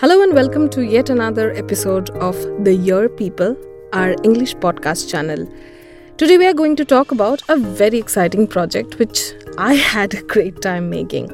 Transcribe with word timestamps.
Hello 0.00 0.22
and 0.22 0.34
welcome 0.34 0.68
to 0.68 0.82
yet 0.82 1.08
another 1.08 1.54
episode 1.54 2.10
of 2.18 2.36
The 2.64 2.74
Year 2.74 3.08
People, 3.08 3.56
our 3.94 4.14
English 4.24 4.54
podcast 4.56 5.08
channel. 5.08 5.50
Today 6.18 6.36
we 6.36 6.46
are 6.46 6.52
going 6.52 6.76
to 6.76 6.84
talk 6.84 7.12
about 7.12 7.40
a 7.48 7.56
very 7.56 7.96
exciting 7.96 8.46
project 8.46 8.98
which 8.98 9.32
I 9.56 9.72
had 9.72 10.12
a 10.12 10.20
great 10.20 10.60
time 10.60 10.90
making. 10.90 11.30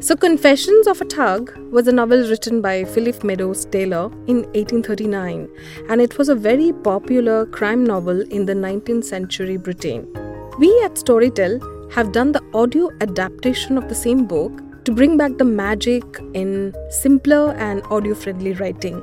So, 0.00 0.16
Confessions 0.16 0.86
of 0.86 1.02
a 1.02 1.04
Thug 1.04 1.54
was 1.70 1.86
a 1.86 1.92
novel 1.92 2.26
written 2.26 2.62
by 2.62 2.84
Philip 2.84 3.22
Meadows 3.22 3.66
Taylor 3.66 4.06
in 4.28 4.44
1839, 4.54 5.46
and 5.90 6.00
it 6.00 6.16
was 6.16 6.30
a 6.30 6.34
very 6.34 6.72
popular 6.72 7.44
crime 7.44 7.84
novel 7.84 8.22
in 8.30 8.46
the 8.46 8.54
19th 8.54 9.04
century 9.04 9.58
Britain. 9.58 10.10
We 10.58 10.70
at 10.84 10.94
Storytel 10.94 11.60
have 11.92 12.12
done 12.12 12.32
the 12.32 12.42
audio 12.54 12.88
adaptation 13.02 13.76
of 13.76 13.90
the 13.90 13.94
same 13.94 14.24
book 14.24 14.63
to 14.84 14.92
bring 14.92 15.16
back 15.16 15.38
the 15.38 15.44
magic 15.44 16.04
in 16.34 16.74
simpler 16.90 17.52
and 17.54 17.82
audio 17.90 18.14
friendly 18.14 18.52
writing. 18.54 19.02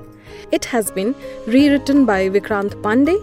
It 0.51 0.65
has 0.65 0.91
been 0.91 1.15
rewritten 1.47 2.05
by 2.05 2.29
Vikrant 2.29 2.75
Pande 2.83 3.15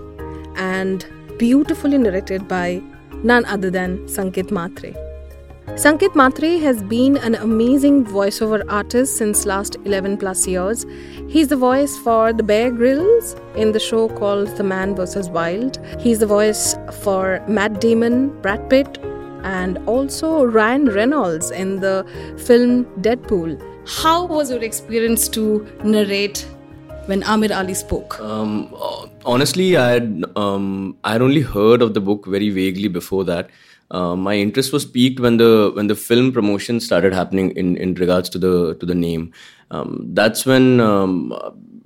and 0.56 1.06
beautifully 1.38 1.98
narrated 1.98 2.48
by 2.48 2.82
none 3.22 3.44
other 3.44 3.70
than 3.70 3.98
Sanket 4.06 4.50
Mhatre. 4.50 4.96
Sanket 5.74 6.14
Mhatre 6.14 6.60
has 6.60 6.82
been 6.82 7.16
an 7.18 7.36
amazing 7.36 8.04
voiceover 8.04 8.64
artist 8.68 9.16
since 9.16 9.46
last 9.46 9.76
11 9.84 10.16
plus 10.16 10.46
years. 10.48 10.84
He's 11.28 11.48
the 11.48 11.56
voice 11.56 11.96
for 11.98 12.32
the 12.32 12.42
Bear 12.42 12.72
Grylls 12.72 13.36
in 13.54 13.70
the 13.70 13.78
show 13.78 14.08
called 14.08 14.48
The 14.56 14.64
Man 14.64 14.96
vs. 14.96 15.28
Wild. 15.28 15.78
He's 16.00 16.18
the 16.18 16.26
voice 16.26 16.74
for 17.02 17.40
Matt 17.46 17.80
Damon, 17.80 18.30
Brad 18.40 18.68
Pitt, 18.68 18.98
and 19.48 19.78
also 19.94 20.44
Ryan 20.44 20.86
Reynolds 20.98 21.50
in 21.50 21.80
the 21.80 21.94
film 22.46 22.84
Deadpool. 23.06 23.60
How 23.86 24.26
was 24.26 24.50
your 24.50 24.62
experience 24.62 25.28
to 25.36 25.66
narrate 25.82 26.46
when 27.06 27.22
Amir 27.22 27.54
Ali 27.54 27.74
spoke? 27.74 28.20
Um, 28.20 28.74
honestly, 29.24 29.76
I 29.76 29.88
had 29.92 30.24
um, 30.36 30.96
I 31.04 31.12
had 31.12 31.22
only 31.22 31.40
heard 31.40 31.82
of 31.82 31.94
the 31.94 32.00
book 32.00 32.26
very 32.26 32.50
vaguely 32.50 32.88
before 32.88 33.24
that. 33.24 33.50
Uh, 33.90 34.14
my 34.14 34.34
interest 34.34 34.72
was 34.72 34.84
piqued 34.84 35.18
when 35.18 35.38
the 35.38 35.72
when 35.74 35.86
the 35.86 35.94
film 35.94 36.30
promotion 36.32 36.78
started 36.78 37.14
happening 37.14 37.50
in, 37.52 37.76
in 37.76 37.94
regards 37.94 38.28
to 38.30 38.38
the 38.38 38.74
to 38.74 38.86
the 38.86 38.94
name. 38.94 39.32
Um, 39.70 40.10
that's 40.12 40.44
when 40.44 40.80
um, 40.80 41.32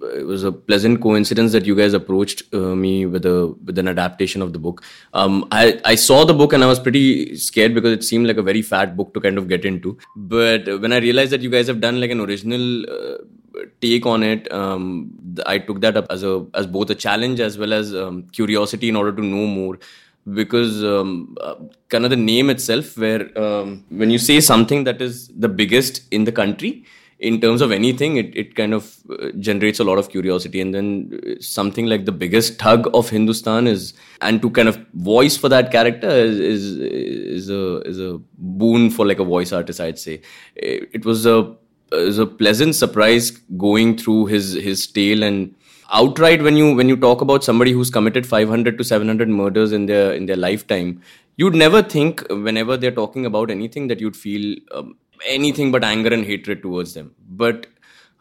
it 0.03 0.27
was 0.27 0.45
a 0.45 0.53
pleasant 0.53 1.01
coincidence 1.01 1.53
that 1.53 1.65
you 1.65 1.75
guys 1.75 1.95
approached 1.95 2.43
uh, 2.55 2.75
me 2.75 3.07
with 3.07 3.25
a 3.27 3.55
with 3.65 3.79
an 3.79 3.89
adaptation 3.89 4.43
of 4.43 4.53
the 4.53 4.59
book. 4.59 4.83
Um, 5.15 5.47
I 5.51 5.81
I 5.85 5.95
saw 5.95 6.25
the 6.25 6.35
book 6.35 6.53
and 6.53 6.63
I 6.65 6.67
was 6.67 6.81
pretty 6.81 7.37
scared 7.37 7.75
because 7.75 7.93
it 7.93 8.05
seemed 8.05 8.27
like 8.27 8.37
a 8.37 8.43
very 8.43 8.63
fat 8.63 8.97
book 8.97 9.15
to 9.15 9.21
kind 9.21 9.39
of 9.39 9.49
get 9.49 9.65
into. 9.65 9.97
But 10.17 10.67
when 10.81 10.93
I 10.93 10.99
realized 10.99 11.33
that 11.33 11.43
you 11.43 11.51
guys 11.51 11.67
have 11.67 11.81
done 11.81 12.01
like 12.01 12.11
an 12.11 12.21
original 12.21 12.85
uh, 12.91 13.19
take 13.81 14.07
on 14.07 14.23
it, 14.23 14.53
um, 14.53 15.11
I 15.47 15.59
took 15.59 15.81
that 15.81 15.97
up 15.97 16.07
as 16.11 16.23
a 16.23 16.47
as 16.55 16.67
both 16.67 16.91
a 16.91 16.95
challenge 16.95 17.41
as 17.41 17.59
well 17.59 17.73
as 17.73 17.95
um, 17.95 18.25
curiosity 18.33 18.89
in 18.89 18.97
order 18.97 19.13
to 19.13 19.23
know 19.23 19.47
more 19.47 19.79
because 20.35 20.85
um, 20.85 21.37
uh, 21.41 21.57
kind 21.89 22.05
of 22.05 22.11
the 22.11 22.17
name 22.17 22.49
itself 22.49 22.97
where 22.97 23.37
um, 23.37 23.85
when 23.89 24.11
you 24.11 24.19
say 24.19 24.41
something 24.41 24.85
that 24.85 25.03
is 25.03 25.29
the 25.29 25.49
biggest 25.49 26.03
in 26.13 26.25
the 26.25 26.33
country 26.33 26.85
in 27.23 27.41
terms 27.41 27.61
of 27.61 27.71
anything, 27.71 28.17
it, 28.17 28.37
it 28.37 28.57
kind 28.57 28.75
of 28.75 28.97
uh, 29.09 29.31
generates 29.39 29.79
a 29.79 29.85
lot 29.85 29.97
of 29.97 30.11
curiosity. 30.11 30.61
And 30.61 30.75
then 30.75 31.21
uh, 31.25 31.41
something 31.41 31.87
like 31.87 32.05
the 32.05 32.11
biggest 32.11 32.59
thug 32.59 32.91
of 32.95 33.09
Hindustan 33.11 33.69
is, 33.69 33.95
and 34.21 34.43
to 34.43 34.51
kind 34.51 34.69
of 34.69 34.77
voice 34.95 35.37
for 35.37 35.49
that 35.49 35.71
character 35.71 36.09
is, 36.09 36.41
is, 36.41 36.79
is 36.79 37.51
a, 37.51 37.81
is 37.83 38.01
a 38.01 38.19
boon 38.39 38.91
for 38.91 39.07
like 39.07 39.21
a 39.21 39.25
voice 39.25 39.53
artist, 39.53 39.81
I'd 39.81 40.01
say. 40.01 40.21
It, 40.57 40.91
it 40.93 41.05
was 41.05 41.25
a, 41.25 41.55
it 41.93 42.07
was 42.07 42.19
a 42.19 42.27
pleasant 42.27 42.75
surprise 42.75 43.31
going 43.31 43.97
through 43.99 44.27
his, 44.27 44.55
his 44.55 44.85
tale 44.89 45.23
and 45.23 45.55
outright 45.93 46.43
when 46.43 46.57
you, 46.57 46.75
when 46.75 46.89
you 46.89 46.97
talk 46.97 47.21
about 47.21 47.45
somebody 47.45 47.71
who's 47.71 47.91
committed 47.91 48.27
500 48.27 48.77
to 48.79 48.83
700 48.83 49.29
murders 49.29 49.71
in 49.71 49.87
their, 49.87 50.13
in 50.13 50.27
their 50.27 50.37
lifetime, 50.37 51.01
you'd 51.37 51.55
never 51.55 51.85
think 51.85 52.27
whenever 52.31 52.77
they're 52.77 52.91
talking 52.91 53.27
about 53.27 53.49
anything 53.49 53.87
that 53.87 54.01
you'd 54.01 54.17
feel 54.17 54.57
um, 54.73 54.97
anything 55.27 55.73
but 55.73 55.85
anger 55.85 56.13
and 56.13 56.25
hatred 56.25 56.63
towards 56.63 56.95
them. 56.95 57.15
But 57.29 57.67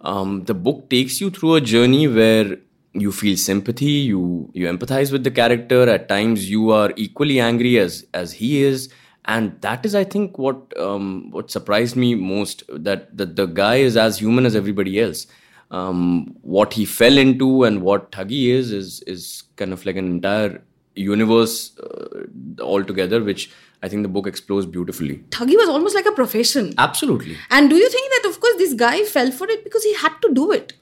um, 0.02 0.44
the 0.46 0.53
book 0.53 0.90
takes 0.90 1.22
you 1.22 1.29
through 1.29 1.56
a 1.56 1.62
journey 1.62 2.07
where 2.07 2.57
you 2.94 3.12
feel 3.12 3.38
sympathy, 3.38 3.85
you 3.85 4.50
you 4.53 4.68
empathize 4.68 5.12
with 5.12 5.24
the 5.24 5.31
character. 5.31 5.90
At 5.90 6.09
times, 6.09 6.50
you 6.50 6.72
are 6.72 6.91
equally 6.96 7.40
angry 7.40 7.78
as 7.80 8.06
as 8.13 8.34
he 8.34 8.63
is, 8.63 8.90
and 9.25 9.59
that 9.62 9.85
is, 9.85 9.96
I 9.96 10.03
think, 10.03 10.38
what 10.38 10.78
um, 10.78 11.30
what 11.31 11.51
surprised 11.51 11.96
me 11.96 12.16
most. 12.16 12.63
That 12.69 13.16
that 13.18 13.35
the 13.35 13.46
guy 13.46 13.78
is 13.78 13.96
as 13.96 14.19
human 14.19 14.46
as 14.46 14.56
everybody 14.56 15.00
else. 15.00 15.28
Um, 15.69 16.35
what 16.41 16.74
he 16.74 16.84
fell 16.84 17.18
into 17.18 17.63
and 17.63 17.81
what 17.81 18.12
Thuggee 18.12 18.50
is 18.50 18.74
is 18.74 19.01
is 19.03 19.44
kind 19.56 19.72
of 19.72 19.85
like 19.85 19.96
an 19.96 20.06
entire 20.06 20.62
universe 20.96 21.78
uh, 21.80 22.25
altogether, 22.62 23.24
which 23.24 23.50
I 23.84 23.90
think 23.90 24.03
the 24.03 24.09
book 24.09 24.28
explores 24.28 24.66
beautifully. 24.66 25.18
Thuggee 25.30 25.56
was 25.56 25.69
almost 25.69 25.96
like 25.96 26.06
a 26.06 26.12
profession. 26.12 26.74
Absolutely. 26.78 27.38
And 27.50 27.69
do 27.69 27.75
you 27.75 27.90
think 27.90 28.12
that, 28.12 28.30
of 28.30 28.40
course, 28.40 28.56
this 28.58 28.74
guy 28.74 29.03
fell 29.03 29.31
for 29.31 29.50
it 29.50 29.64
because 29.64 29.84
he 29.84 29.94
had 29.96 30.14
to 30.22 30.34
do 30.34 30.52
it? 30.52 30.74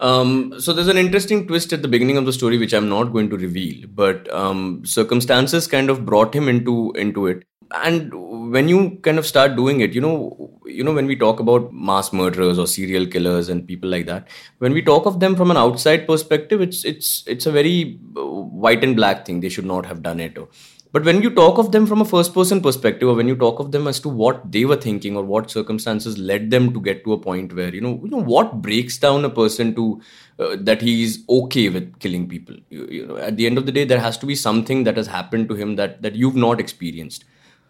Um, 0.00 0.54
so 0.60 0.72
there's 0.72 0.88
an 0.88 0.96
interesting 0.96 1.46
twist 1.46 1.72
at 1.72 1.82
the 1.82 1.88
beginning 1.88 2.16
of 2.16 2.24
the 2.24 2.32
story, 2.32 2.58
which 2.58 2.72
I'm 2.72 2.88
not 2.88 3.12
going 3.12 3.30
to 3.30 3.36
reveal, 3.36 3.86
but 3.88 4.32
um, 4.32 4.84
circumstances 4.84 5.66
kind 5.66 5.90
of 5.90 6.06
brought 6.06 6.34
him 6.34 6.48
into 6.48 6.92
into 6.92 7.26
it. 7.26 7.44
And 7.70 8.50
when 8.50 8.68
you 8.68 8.98
kind 9.02 9.18
of 9.18 9.26
start 9.26 9.54
doing 9.54 9.80
it, 9.80 9.92
you 9.92 10.00
know, 10.00 10.58
you 10.64 10.82
know, 10.82 10.94
when 10.94 11.06
we 11.06 11.16
talk 11.16 11.38
about 11.38 11.70
mass 11.72 12.12
murderers 12.14 12.58
or 12.58 12.66
serial 12.66 13.06
killers 13.06 13.50
and 13.50 13.66
people 13.66 13.90
like 13.90 14.06
that, 14.06 14.26
when 14.58 14.72
we 14.72 14.80
talk 14.80 15.04
of 15.04 15.20
them 15.20 15.36
from 15.36 15.50
an 15.50 15.58
outside 15.58 16.06
perspective, 16.06 16.62
it's 16.62 16.84
it's 16.84 17.24
it's 17.26 17.44
a 17.44 17.52
very 17.52 17.98
uh, 18.16 18.24
white 18.24 18.82
and 18.84 18.96
black 18.96 19.26
thing. 19.26 19.40
They 19.40 19.50
should 19.50 19.66
not 19.66 19.84
have 19.84 20.02
done 20.02 20.20
it. 20.20 20.38
Or, 20.38 20.48
but 20.92 21.04
when 21.04 21.20
you 21.22 21.30
talk 21.30 21.58
of 21.58 21.70
them 21.72 21.86
from 21.86 22.00
a 22.00 22.04
first 22.04 22.32
person 22.32 22.60
perspective, 22.62 23.08
or 23.08 23.14
when 23.14 23.28
you 23.28 23.36
talk 23.36 23.60
of 23.60 23.72
them 23.72 23.86
as 23.86 24.00
to 24.00 24.08
what 24.08 24.50
they 24.50 24.64
were 24.64 24.76
thinking 24.76 25.16
or 25.16 25.22
what 25.22 25.50
circumstances 25.50 26.16
led 26.16 26.50
them 26.50 26.72
to 26.72 26.80
get 26.80 27.04
to 27.04 27.12
a 27.12 27.18
point 27.18 27.54
where, 27.54 27.74
you 27.74 27.80
know, 27.80 28.00
you 28.02 28.08
know 28.08 28.22
what 28.22 28.62
breaks 28.62 28.96
down 28.96 29.24
a 29.24 29.30
person 29.30 29.74
to 29.74 30.00
uh, 30.38 30.56
that 30.60 30.80
he 30.80 31.04
is 31.04 31.24
okay 31.28 31.68
with 31.68 31.98
killing 31.98 32.28
people. 32.28 32.56
You, 32.70 32.86
you 32.90 33.06
know, 33.06 33.16
at 33.18 33.36
the 33.36 33.46
end 33.46 33.58
of 33.58 33.66
the 33.66 33.72
day, 33.72 33.84
there 33.84 34.00
has 34.00 34.16
to 34.18 34.26
be 34.26 34.34
something 34.34 34.84
that 34.84 34.96
has 34.96 35.06
happened 35.06 35.48
to 35.50 35.54
him 35.54 35.76
that 35.76 36.00
that 36.02 36.14
you've 36.14 36.36
not 36.36 36.58
experienced. 36.58 37.24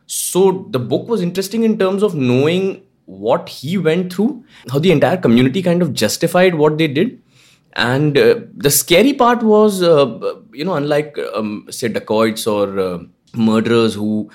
So 0.07 0.67
the 0.71 0.79
book 0.79 1.09
was 1.09 1.21
interesting 1.21 1.65
in 1.65 1.79
terms 1.79 2.03
of 2.03 2.15
knowing 2.15 2.83
what 3.07 3.49
he 3.49 3.79
went 3.79 4.13
through, 4.13 4.45
how 4.71 4.79
the 4.79 4.93
entire 4.93 5.17
community 5.17 5.63
kind 5.63 5.83
of 5.83 5.93
justified 5.93 6.55
what 6.55 6.79
they 6.79 6.87
did. 6.87 7.21
And 7.79 8.19
uh, 8.19 8.41
the 8.55 8.71
scary 8.71 9.15
part 9.15 9.43
was, 9.43 9.83
uh, 9.83 10.35
you 10.53 10.65
know, 10.65 10.75
unlike 10.75 11.17
um, 11.35 11.67
say 11.71 11.89
dacoits 11.89 12.47
or 12.47 12.79
uh, 12.79 12.99
murderers 13.35 13.95
who 13.95 14.31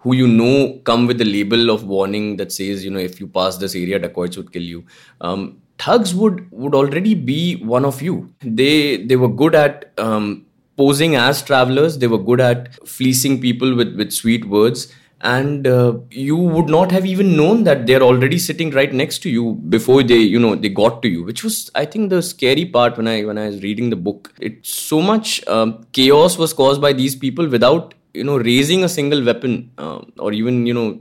who 0.00 0.14
you 0.14 0.26
know 0.28 0.80
come 0.84 1.06
with 1.06 1.18
the 1.18 1.24
label 1.24 1.70
of 1.70 1.84
warning 1.84 2.36
that 2.38 2.52
says, 2.52 2.84
you 2.84 2.90
know, 2.90 2.98
if 2.98 3.20
you 3.20 3.28
pass 3.28 3.56
this 3.58 3.74
area, 3.76 3.98
dacoits 4.00 4.36
would 4.36 4.52
kill 4.52 4.62
you. 4.62 4.84
Um, 5.20 5.62
thugs 5.78 6.14
would 6.14 6.50
would 6.50 6.74
already 6.74 7.14
be 7.14 7.56
one 7.62 7.84
of 7.84 8.02
you. 8.02 8.34
They 8.40 9.04
they 9.04 9.16
were 9.16 9.28
good 9.28 9.54
at 9.54 9.92
um, 9.98 10.46
posing 10.76 11.14
as 11.16 11.42
travelers. 11.42 11.98
They 11.98 12.08
were 12.08 12.18
good 12.18 12.40
at 12.40 12.74
fleecing 12.86 13.40
people 13.40 13.76
with 13.76 13.96
with 13.96 14.12
sweet 14.12 14.44
words 14.46 14.92
and 15.20 15.66
uh, 15.66 15.94
you 16.10 16.36
would 16.36 16.68
not 16.68 16.92
have 16.92 17.04
even 17.04 17.36
known 17.36 17.64
that 17.64 17.86
they're 17.86 18.02
already 18.02 18.38
sitting 18.38 18.70
right 18.70 18.92
next 18.92 19.18
to 19.18 19.30
you 19.30 19.54
before 19.68 20.02
they 20.02 20.18
you 20.18 20.38
know 20.38 20.54
they 20.54 20.68
got 20.68 21.02
to 21.02 21.08
you 21.08 21.24
which 21.24 21.42
was 21.42 21.70
i 21.74 21.84
think 21.84 22.08
the 22.10 22.22
scary 22.22 22.64
part 22.64 22.96
when 22.96 23.08
i 23.08 23.24
when 23.24 23.36
i 23.36 23.46
was 23.46 23.62
reading 23.62 23.90
the 23.90 23.96
book. 23.96 24.32
It 24.40 24.64
so 24.64 25.02
much 25.02 25.46
um, 25.48 25.86
chaos 25.92 26.38
was 26.38 26.52
caused 26.52 26.80
by 26.80 26.92
these 26.92 27.16
people 27.16 27.48
without 27.48 27.94
you 28.14 28.24
know 28.24 28.38
raising 28.38 28.84
a 28.84 28.88
single 28.88 29.24
weapon 29.24 29.70
uh, 29.78 30.00
or 30.18 30.32
even 30.32 30.66
you 30.66 30.74
know 30.74 31.00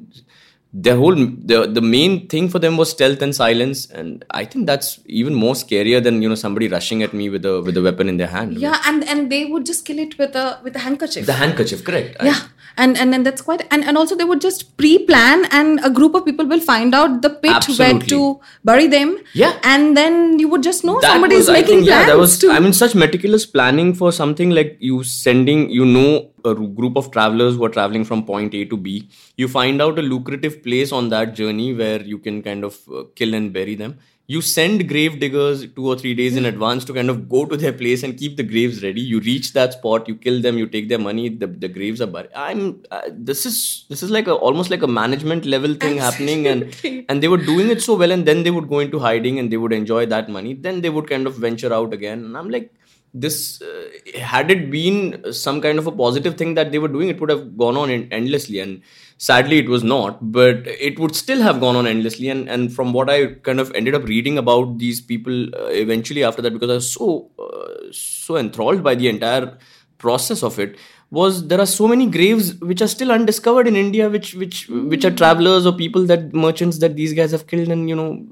the 0.74 0.96
whole 0.96 1.16
the 1.16 1.66
the 1.68 1.82
main 1.82 2.28
thing 2.28 2.50
for 2.50 2.60
them 2.60 2.78
was 2.78 2.92
stealth 2.92 3.22
and 3.22 3.36
silence. 3.36 3.86
And 3.90 4.26
i 4.32 4.44
think 4.46 4.66
that's 4.66 5.00
even 5.06 5.34
more 5.34 5.54
scarier 5.54 6.04
than 6.04 6.22
you 6.22 6.30
know 6.30 6.36
somebody 6.36 6.68
rushing 6.68 7.04
at 7.04 7.14
me 7.14 7.30
with 7.30 7.46
a 7.46 7.62
with 7.62 7.78
a 7.78 7.82
weapon 7.82 8.10
in 8.10 8.18
their 8.18 8.28
hand. 8.28 8.58
Yeah 8.58 8.82
and 8.86 9.04
and 9.04 9.32
they 9.32 9.46
would 9.46 9.66
just 9.66 9.86
kill 9.86 10.00
it 10.00 10.18
with 10.18 10.36
a 10.36 10.60
with 10.64 10.76
a 10.76 10.80
handkerchief. 10.80 11.26
The 11.26 11.34
handkerchief 11.34 11.84
correct. 11.84 12.18
Yeah. 12.22 12.36
I, 12.36 12.50
and 12.78 12.98
and, 12.98 13.14
and 13.14 13.26
that's 13.26 13.42
quite 13.42 13.66
and, 13.72 13.84
and 13.84 13.98
also 13.98 14.16
they 14.16 14.24
would 14.24 14.42
just 14.42 14.78
pre-plan 14.78 15.46
and 15.52 15.80
a 15.84 15.90
group 15.90 16.16
of 16.16 16.24
people 16.26 16.46
will 16.46 16.60
find 16.60 16.94
out 16.94 17.22
the 17.22 17.30
pit 17.30 17.52
Absolutely. 17.52 17.86
where 17.86 18.02
to 18.08 18.40
bury 18.64 18.88
them 18.88 19.18
yeah 19.34 19.60
and 19.64 19.98
then 19.98 20.40
you 20.40 20.48
would 20.48 20.64
just 20.64 20.84
know 20.84 21.00
that 21.02 21.12
somebody 21.12 21.36
is 21.36 21.50
making 21.50 21.80
think, 21.80 21.88
plans 21.88 22.02
yeah 22.02 22.06
that 22.06 22.18
was 22.18 22.38
to... 22.40 22.52
i 22.52 22.60
mean 22.60 22.74
such 22.74 22.96
meticulous 22.96 23.46
planning 23.46 23.94
for 23.94 24.12
something 24.12 24.52
like 24.52 24.78
you 24.80 25.04
sending 25.04 25.70
you 25.70 25.86
know 25.86 26.30
a 26.46 26.56
group 26.56 26.98
of 26.98 27.12
travelers 27.12 27.56
who 27.56 27.66
are 27.66 27.70
traveling 27.70 28.06
from 28.06 28.26
point 28.26 28.54
A 28.54 28.66
to 28.66 28.78
B. 28.78 29.10
You 29.36 29.48
find 29.48 29.82
out 29.82 30.00
a 30.00 30.02
lucrative 30.02 30.64
place 30.64 30.92
on 30.92 31.10
that 31.10 31.34
journey 31.34 31.74
where 31.74 32.02
you 32.02 32.20
can 32.20 32.42
kind 32.42 32.64
of 32.64 32.78
uh, 32.94 33.04
kill 33.16 33.34
and 33.34 33.52
bury 33.52 33.76
them. 33.76 34.00
You 34.30 34.42
send 34.42 34.90
grave 34.90 35.20
diggers 35.22 35.66
two 35.76 35.88
or 35.88 35.96
three 35.98 36.14
days 36.14 36.36
in 36.36 36.46
advance 36.46 36.84
to 36.84 36.94
kind 36.94 37.10
of 37.10 37.30
go 37.30 37.46
to 37.46 37.56
their 37.56 37.72
place 37.72 38.04
and 38.04 38.18
keep 38.18 38.36
the 38.36 38.44
graves 38.44 38.84
ready. 38.84 39.00
You 39.00 39.22
reach 39.22 39.54
that 39.54 39.74
spot 39.74 40.08
you 40.08 40.16
kill 40.16 40.42
them 40.42 40.58
you 40.58 40.68
take 40.68 40.90
their 40.90 41.00
money 41.00 41.30
the, 41.30 41.48
the 41.48 41.70
graves 41.70 42.02
are 42.02 42.08
buried. 42.08 42.32
I'm 42.36 42.84
uh, 42.92 43.02
this 43.10 43.46
is 43.46 43.86
this 43.90 44.04
is 44.04 44.12
like 44.12 44.28
a 44.28 44.34
almost 44.34 44.70
like 44.70 44.84
a 44.84 44.88
management 44.88 45.46
level 45.46 45.74
thing 45.76 45.98
happening 46.08 46.46
and 46.48 46.76
and 47.08 47.24
they 47.24 47.30
were 47.30 47.38
doing 47.38 47.70
it 47.70 47.82
so 47.82 47.96
well 47.96 48.12
and 48.12 48.26
then 48.26 48.44
they 48.44 48.52
would 48.52 48.68
go 48.68 48.80
into 48.80 49.00
hiding 49.00 49.40
and 49.40 49.50
they 49.50 49.58
would 49.58 49.72
enjoy 49.72 50.06
that 50.06 50.30
money. 50.30 50.54
Then 50.54 50.82
they 50.82 50.90
would 50.90 51.10
kind 51.10 51.26
of 51.26 51.36
venture 51.36 51.74
out 51.74 51.94
again. 51.94 52.26
And 52.26 52.38
i'm 52.38 52.50
like 52.50 52.74
this 53.14 53.62
uh, 53.62 53.90
had 54.22 54.52
it 54.52 54.70
been 54.70 55.34
some 55.34 55.62
kind 55.62 55.80
of 55.80 55.88
a 55.88 55.92
positive 55.92 56.36
thing 56.38 56.54
that 56.56 56.72
they 56.72 56.80
were 56.80 56.88
doing 56.88 57.10
it 57.10 57.20
would 57.20 57.30
have 57.30 57.58
gone 57.58 57.78
on 57.78 57.90
endlessly. 57.90 58.60
And 58.60 58.82
sadly 59.18 59.58
it 59.58 59.68
was 59.68 59.84
not 59.84 60.20
but 60.32 60.68
it 60.68 61.00
would 61.00 61.16
still 61.16 61.42
have 61.42 61.60
gone 61.60 61.76
on 61.76 61.88
endlessly. 61.88 62.30
And 62.30 62.48
and 62.50 62.74
from 62.74 62.94
what 62.94 63.10
i 63.10 63.34
kind 63.48 63.60
of 63.60 63.74
ended 63.74 63.96
up 63.96 64.04
reading 64.04 64.38
about 64.38 64.78
these 64.78 65.02
people 65.02 65.56
uh, 65.56 65.68
eventually 65.68 66.24
after 66.24 66.42
that 66.42 66.54
because 66.54 66.70
i 66.70 66.74
was 66.74 66.92
so 66.92 67.30
uh, 67.40 67.92
so 67.92 68.38
enthralled 68.38 68.84
by 68.84 68.96
the 68.96 69.08
entire 69.08 69.58
process 69.98 70.44
of 70.44 70.60
it 70.60 70.78
was 71.10 71.48
there 71.48 71.60
are 71.60 71.66
so 71.66 71.88
many 71.88 72.06
graves 72.06 72.54
which 72.56 72.82
are 72.82 72.88
still 72.88 73.12
undiscovered 73.12 73.68
in 73.68 73.76
india 73.76 74.10
which 74.10 74.34
which 74.36 74.68
which 74.68 75.06
are 75.06 75.12
travelers 75.12 75.66
or 75.66 75.72
people 75.72 76.06
that 76.06 76.34
merchants 76.34 76.80
that 76.80 76.96
these 76.96 77.14
guys 77.14 77.32
have 77.32 77.48
killed 77.48 77.70
and 77.70 77.90
you 77.90 77.96
know 77.96 78.26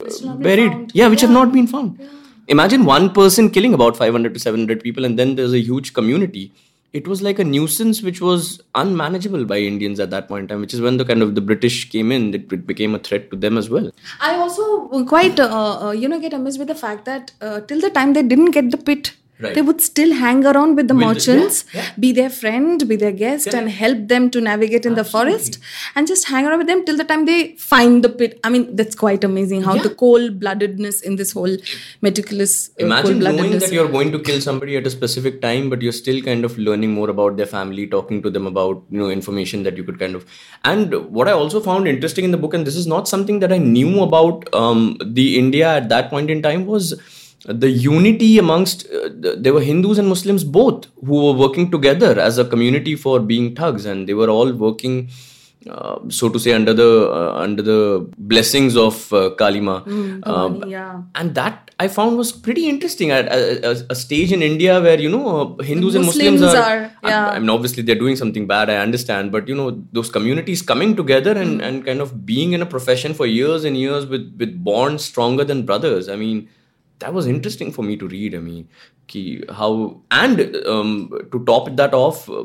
uh, 0.00 0.34
buried. 0.36 0.90
yeah 0.94 1.08
which 1.08 1.22
yeah. 1.22 1.28
have 1.28 1.34
not 1.34 1.52
been 1.52 1.66
found. 1.66 1.98
Yeah. 2.00 2.08
imagine 2.48 2.84
one 2.84 3.10
person 3.10 3.50
killing 3.50 3.74
about 3.74 3.96
500 3.96 4.32
to 4.34 4.40
700 4.40 4.82
people 4.82 5.04
and 5.04 5.18
then 5.18 5.36
there's 5.36 5.52
a 5.52 5.60
huge 5.60 5.92
community 5.92 6.52
it 6.92 7.08
was 7.08 7.22
like 7.22 7.38
a 7.38 7.44
nuisance 7.44 8.02
which 8.02 8.20
was 8.20 8.60
unmanageable 8.74 9.44
by 9.44 9.58
Indians 9.58 9.98
at 9.98 10.10
that 10.10 10.28
point 10.28 10.42
in 10.42 10.48
time, 10.48 10.60
which 10.60 10.74
is 10.74 10.80
when 10.80 10.98
the 10.98 11.04
kind 11.04 11.22
of 11.22 11.34
the 11.34 11.40
British 11.40 11.88
came 11.90 12.12
in, 12.12 12.34
it, 12.34 12.66
became 12.66 12.94
a 12.94 12.98
threat 12.98 13.30
to 13.30 13.36
them 13.36 13.56
as 13.56 13.70
well. 13.70 13.90
I 14.20 14.34
also 14.34 15.04
quite, 15.04 15.40
uh, 15.40 15.88
uh, 15.88 15.90
you 15.92 16.08
know, 16.08 16.20
get 16.20 16.34
amazed 16.34 16.58
with 16.58 16.68
the 16.68 16.74
fact 16.74 17.06
that 17.06 17.32
uh, 17.40 17.60
till 17.60 17.80
the 17.80 17.90
time 17.90 18.12
they 18.12 18.22
didn't 18.22 18.50
get 18.50 18.70
the 18.70 18.76
pit 18.76 19.14
Right. 19.42 19.54
They 19.54 19.62
would 19.62 19.80
still 19.80 20.12
hang 20.14 20.44
around 20.46 20.76
with 20.76 20.88
the 20.88 20.94
merchants, 20.94 21.62
the, 21.62 21.78
yeah, 21.78 21.84
yeah. 21.84 21.90
be 21.98 22.12
their 22.12 22.30
friend, 22.30 22.86
be 22.88 22.96
their 22.96 23.10
guest, 23.10 23.48
yeah. 23.48 23.58
and 23.58 23.70
help 23.70 24.06
them 24.08 24.30
to 24.30 24.40
navigate 24.40 24.86
in 24.86 24.96
Absolutely. 24.96 25.02
the 25.02 25.10
forest 25.10 25.58
and 25.96 26.06
just 26.06 26.28
hang 26.28 26.46
around 26.46 26.58
with 26.58 26.68
them 26.68 26.84
till 26.84 26.96
the 26.96 27.04
time 27.04 27.24
they 27.24 27.56
find 27.56 28.04
the 28.04 28.08
pit. 28.08 28.38
I 28.44 28.50
mean, 28.50 28.76
that's 28.76 28.94
quite 28.94 29.24
amazing 29.24 29.62
how 29.62 29.76
the 29.76 29.94
cold 29.94 30.38
bloodedness 30.38 31.02
in 31.02 31.16
this 31.16 31.32
whole 31.32 31.56
meticulous. 32.02 32.70
Uh, 32.80 32.84
Imagine 32.84 33.18
knowing 33.18 33.58
that 33.58 33.72
you're 33.72 33.88
going 33.88 34.12
to 34.12 34.20
kill 34.20 34.40
somebody 34.40 34.76
at 34.76 34.86
a 34.86 34.90
specific 34.90 35.40
time, 35.42 35.70
but 35.70 35.82
you're 35.82 35.92
still 35.92 36.22
kind 36.22 36.44
of 36.44 36.56
learning 36.58 36.92
more 36.92 37.10
about 37.10 37.36
their 37.36 37.46
family, 37.46 37.86
talking 37.86 38.22
to 38.22 38.30
them 38.30 38.46
about 38.46 38.84
you 38.90 38.98
know 39.00 39.10
information 39.10 39.64
that 39.64 39.76
you 39.76 39.82
could 39.82 39.98
kind 39.98 40.14
of. 40.14 40.24
And 40.64 40.94
what 41.10 41.26
I 41.26 41.32
also 41.32 41.60
found 41.60 41.88
interesting 41.88 42.24
in 42.24 42.30
the 42.30 42.38
book, 42.38 42.54
and 42.54 42.66
this 42.66 42.76
is 42.76 42.86
not 42.86 43.08
something 43.08 43.40
that 43.40 43.52
I 43.52 43.58
knew 43.58 44.02
about 44.02 44.52
um, 44.54 44.96
the 45.04 45.38
India 45.38 45.68
at 45.68 45.88
that 45.88 46.10
point 46.10 46.30
in 46.30 46.42
time, 46.42 46.66
was 46.66 46.94
the 47.44 47.70
unity 47.70 48.38
amongst 48.38 48.86
uh, 48.92 49.08
there 49.12 49.52
were 49.52 49.60
hindus 49.60 49.98
and 49.98 50.08
muslims 50.08 50.44
both 50.44 50.86
who 51.04 51.26
were 51.26 51.32
working 51.32 51.70
together 51.70 52.18
as 52.18 52.38
a 52.38 52.44
community 52.44 52.94
for 52.94 53.18
being 53.18 53.54
thugs 53.54 53.84
and 53.84 54.08
they 54.08 54.14
were 54.14 54.30
all 54.30 54.52
working 54.52 55.08
uh, 55.68 55.98
so 56.08 56.28
to 56.28 56.38
say 56.38 56.52
under 56.52 56.72
the 56.72 57.10
uh, 57.10 57.34
under 57.34 57.62
the 57.62 58.10
blessings 58.18 58.76
of 58.76 59.12
uh, 59.12 59.30
Kali 59.30 59.60
Ma 59.60 59.80
mm, 59.80 60.26
um, 60.26 60.64
yeah 60.68 61.02
and 61.14 61.34
that 61.34 61.70
i 61.80 61.88
found 61.88 62.16
was 62.16 62.32
pretty 62.32 62.68
interesting 62.68 63.10
at 63.10 63.26
a, 63.26 63.70
a, 63.70 63.86
a 63.90 63.94
stage 63.94 64.32
in 64.32 64.42
india 64.42 64.80
where 64.80 65.00
you 65.00 65.08
know 65.08 65.56
uh, 65.58 65.62
hindus 65.62 65.94
and 65.94 66.04
muslims 66.04 66.42
are, 66.42 66.56
are 66.56 66.90
yeah. 67.04 67.28
I, 67.28 67.34
I, 67.34 67.38
mean 67.38 67.50
obviously 67.50 67.82
they're 67.82 68.02
doing 68.06 68.16
something 68.16 68.46
bad 68.46 68.70
i 68.70 68.76
understand 68.76 69.32
but 69.32 69.48
you 69.48 69.54
know 69.54 69.82
those 69.92 70.10
communities 70.10 70.62
coming 70.62 70.96
together 70.96 71.32
and 71.32 71.60
mm. 71.60 71.64
and 71.64 71.86
kind 71.86 72.00
of 72.00 72.24
being 72.24 72.52
in 72.52 72.62
a 72.62 72.66
profession 72.66 73.14
for 73.14 73.26
years 73.26 73.64
and 73.64 73.76
years 73.76 74.06
with 74.06 74.36
with 74.38 74.62
bonds 74.62 75.04
stronger 75.04 75.44
than 75.44 75.64
brothers 75.64 76.08
i 76.08 76.16
mean 76.16 76.48
that 77.02 77.12
was 77.12 77.26
interesting 77.26 77.70
for 77.72 77.82
me 77.82 77.96
to 77.96 78.08
read. 78.08 78.34
I 78.34 78.38
mean, 78.38 78.68
how 79.50 80.00
and 80.10 80.56
um, 80.66 81.10
to 81.30 81.44
top 81.44 81.70
that 81.76 81.94
off, 81.94 82.28
uh, 82.30 82.44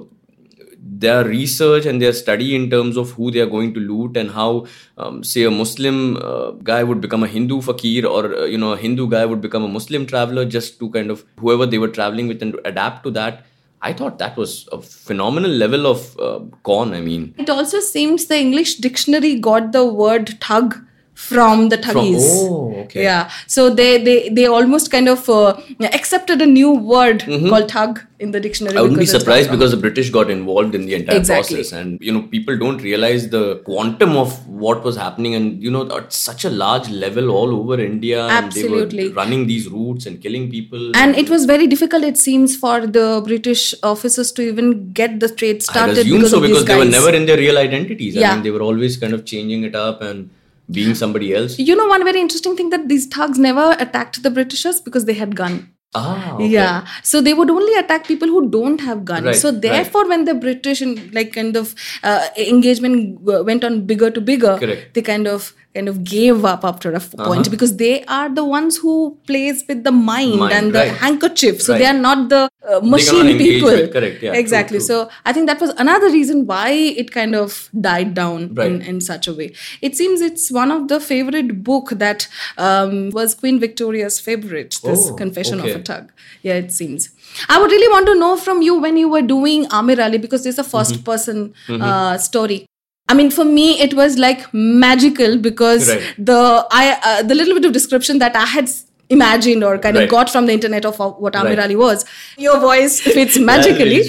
their 0.79 1.23
research 1.25 1.85
and 1.85 2.01
their 2.01 2.13
study 2.13 2.55
in 2.55 2.69
terms 2.69 2.97
of 2.97 3.11
who 3.11 3.29
they 3.31 3.39
are 3.39 3.51
going 3.55 3.73
to 3.73 3.79
loot 3.79 4.17
and 4.17 4.31
how, 4.31 4.65
um, 4.97 5.23
say, 5.23 5.43
a 5.43 5.51
Muslim 5.51 6.17
uh, 6.17 6.51
guy 6.71 6.83
would 6.83 7.01
become 7.01 7.23
a 7.23 7.27
Hindu 7.27 7.61
fakir 7.61 8.05
or 8.05 8.23
uh, 8.35 8.45
you 8.45 8.57
know 8.57 8.71
a 8.73 8.77
Hindu 8.77 9.09
guy 9.09 9.25
would 9.25 9.41
become 9.41 9.63
a 9.63 9.67
Muslim 9.67 10.05
traveler 10.05 10.45
just 10.45 10.79
to 10.79 10.89
kind 10.89 11.11
of 11.11 11.23
whoever 11.39 11.65
they 11.65 11.77
were 11.77 11.93
traveling 11.99 12.27
with 12.27 12.41
and 12.41 12.53
to 12.53 12.67
adapt 12.73 13.03
to 13.03 13.11
that. 13.11 13.45
I 13.83 13.93
thought 13.93 14.17
that 14.17 14.35
was 14.35 14.67
a 14.71 14.81
phenomenal 14.81 15.51
level 15.51 15.85
of 15.85 16.19
uh, 16.19 16.39
con. 16.63 16.93
I 16.95 17.01
mean, 17.01 17.33
it 17.37 17.49
also 17.49 17.79
seems 17.79 18.25
the 18.25 18.37
English 18.37 18.75
dictionary 18.75 19.39
got 19.39 19.71
the 19.71 19.85
word 19.85 20.29
thug 20.41 20.77
from 21.17 21.69
the 21.69 21.77
Thuggis. 21.77 22.25
oh, 22.25 22.75
okay. 22.81 23.01
Yeah. 23.03 23.31
So 23.47 23.69
they 23.71 24.01
they 24.03 24.29
they 24.29 24.45
almost 24.45 24.91
kind 24.91 25.09
of 25.09 25.27
uh, 25.27 25.59
accepted 25.91 26.43
a 26.43 26.45
new 26.45 26.71
word 26.71 27.21
mm-hmm. 27.21 27.49
called 27.49 27.71
thug 27.71 28.01
in 28.19 28.29
the 28.35 28.39
dictionary. 28.39 28.77
I 28.77 28.81
wouldn't 28.81 28.99
be 28.99 29.07
surprised 29.07 29.49
because 29.49 29.71
the 29.71 29.77
British 29.77 30.11
got 30.11 30.29
involved 30.29 30.75
in 30.75 30.85
the 30.85 30.93
entire 30.93 31.17
exactly. 31.17 31.55
process, 31.55 31.73
and 31.79 31.99
you 32.01 32.13
know 32.13 32.21
people 32.21 32.55
don't 32.55 32.83
realize 32.83 33.29
the 33.31 33.57
quantum 33.65 34.15
of 34.15 34.37
what 34.47 34.83
was 34.83 34.95
happening, 34.95 35.33
and 35.33 35.63
you 35.63 35.71
know 35.71 35.83
at 35.97 36.13
such 36.13 36.45
a 36.45 36.51
large 36.51 36.87
level 36.89 37.31
all 37.31 37.55
over 37.59 37.81
India. 37.81 38.21
Absolutely. 38.27 38.83
And 38.83 38.91
they 38.91 39.07
were 39.09 39.15
running 39.15 39.47
these 39.47 39.67
routes 39.67 40.05
and 40.05 40.21
killing 40.21 40.51
people. 40.51 40.95
And 40.95 41.15
it 41.15 41.31
was 41.31 41.45
very 41.45 41.65
difficult, 41.65 42.03
it 42.03 42.17
seems, 42.19 42.55
for 42.55 42.85
the 42.85 43.23
British 43.25 43.73
officers 43.81 44.31
to 44.33 44.43
even 44.43 44.91
get 44.93 45.19
the 45.19 45.29
trade 45.29 45.63
started. 45.63 45.97
I 45.97 46.01
assume 46.01 46.17
because 46.17 46.31
so 46.31 46.41
because 46.41 46.65
they 46.65 46.77
were 46.77 46.85
never 46.85 47.09
in 47.09 47.25
their 47.25 47.37
real 47.37 47.57
identities. 47.57 48.15
Yeah. 48.15 48.31
I 48.31 48.33
mean, 48.35 48.43
they 48.43 48.51
were 48.51 48.61
always 48.61 48.97
kind 48.97 49.13
of 49.13 49.25
changing 49.25 49.63
it 49.63 49.73
up 49.73 50.03
and 50.03 50.29
being 50.69 50.95
somebody 50.95 51.33
else. 51.33 51.57
You 51.57 51.75
know, 51.75 51.87
one 51.87 52.03
very 52.03 52.19
interesting 52.19 52.55
thing 52.55 52.69
that 52.69 52.87
these 52.87 53.07
thugs 53.07 53.39
never 53.39 53.75
attacked 53.79 54.21
the 54.23 54.29
Britishers 54.29 54.81
because 54.81 55.05
they 55.05 55.13
had 55.13 55.35
gun. 55.35 55.73
Ah, 55.95 56.35
okay. 56.35 56.47
yeah. 56.47 56.85
So 57.01 57.21
they 57.21 57.33
would 57.33 57.49
only 57.49 57.73
attack 57.75 58.07
people 58.07 58.27
who 58.27 58.49
don't 58.49 58.81
have 58.81 59.05
guns. 59.05 59.25
Right, 59.25 59.35
so 59.35 59.51
therefore, 59.51 60.01
right. 60.01 60.09
when 60.09 60.25
the 60.25 60.33
British 60.33 60.81
and 60.81 61.13
like 61.13 61.33
kind 61.33 61.55
of 61.55 61.73
uh, 62.03 62.27
engagement 62.37 63.21
went 63.21 63.63
on 63.63 63.85
bigger 63.85 64.11
to 64.11 64.21
bigger, 64.21 64.57
Correct. 64.57 64.93
they 64.93 65.01
kind 65.01 65.27
of 65.27 65.53
kind 65.77 65.89
of 65.93 66.03
gave 66.03 66.45
up 66.51 66.63
after 66.69 66.91
a 66.99 66.99
point 66.99 67.41
uh-huh. 67.41 67.55
because 67.55 67.75
they 67.81 67.95
are 68.17 68.29
the 68.39 68.45
ones 68.51 68.77
who 68.83 68.95
plays 69.31 69.63
with 69.67 69.83
the 69.87 69.91
mind, 69.91 70.39
mind 70.39 70.53
and 70.53 70.75
the 70.75 70.79
right. 70.79 70.97
handkerchief 71.03 71.61
so 71.61 71.73
right. 71.73 71.79
they 71.79 71.89
are 71.93 72.01
not 72.07 72.29
the 72.29 72.43
uh, 72.67 72.79
machine 72.93 73.37
people 73.37 73.69
with, 73.69 73.91
correct 73.97 74.23
yeah 74.23 74.33
exactly 74.43 74.79
true, 74.79 74.87
true. 74.87 75.09
so 75.09 75.09
i 75.25 75.33
think 75.33 75.47
that 75.51 75.61
was 75.65 75.71
another 75.85 76.09
reason 76.17 76.45
why 76.51 76.69
it 77.03 77.11
kind 77.11 77.35
of 77.41 77.69
died 77.89 78.13
down 78.13 78.53
right. 78.53 78.71
in, 78.71 78.81
in 78.93 79.01
such 79.09 79.27
a 79.27 79.33
way 79.33 79.51
it 79.81 79.95
seems 79.95 80.21
it's 80.29 80.51
one 80.51 80.71
of 80.77 80.87
the 80.93 80.99
favorite 80.99 81.53
book 81.63 81.89
that 82.05 82.27
um, 82.57 83.09
was 83.11 83.35
queen 83.35 83.59
victoria's 83.59 84.19
favorite 84.19 84.79
this 84.83 85.07
oh, 85.09 85.15
confession 85.15 85.59
okay. 85.59 85.71
of 85.71 85.81
a 85.81 85.83
thug 85.83 86.11
yeah 86.41 86.53
it 86.65 86.71
seems 86.71 87.09
I 87.49 87.59
would 87.61 87.71
really 87.71 87.89
want 87.89 88.07
to 88.07 88.15
know 88.15 88.35
from 88.37 88.61
you 88.61 88.75
when 88.79 88.97
you 88.97 89.09
were 89.09 89.21
doing 89.21 89.67
Amir 89.79 90.01
Ali 90.01 90.17
because 90.17 90.45
it's 90.45 90.57
a 90.57 90.63
1st 90.63 90.93
mm-hmm. 90.93 91.03
person 91.03 91.53
mm-hmm. 91.67 91.81
Uh, 91.81 92.17
story. 92.17 92.65
I 93.09 93.13
mean, 93.13 93.31
for 93.31 93.45
me, 93.45 93.79
it 93.79 93.93
was 93.93 94.17
like 94.17 94.53
magical 94.53 95.37
because 95.37 95.89
right. 95.89 96.15
the 96.17 96.67
I 96.71 96.99
uh, 97.03 97.23
the 97.23 97.35
little 97.35 97.53
bit 97.53 97.65
of 97.65 97.71
description 97.71 98.19
that 98.19 98.35
I 98.35 98.45
had 98.45 98.69
imagined 99.09 99.63
or 99.63 99.77
kind 99.77 99.95
right. 99.95 100.03
of 100.03 100.09
got 100.09 100.29
from 100.29 100.47
the 100.47 100.53
internet 100.53 100.85
of 100.85 100.99
what 100.99 101.35
Amir 101.35 101.51
right. 101.51 101.59
Ali 101.59 101.75
was, 101.75 102.05
your 102.37 102.59
voice 102.59 102.99
fits 103.15 103.39
magically. 103.39 104.03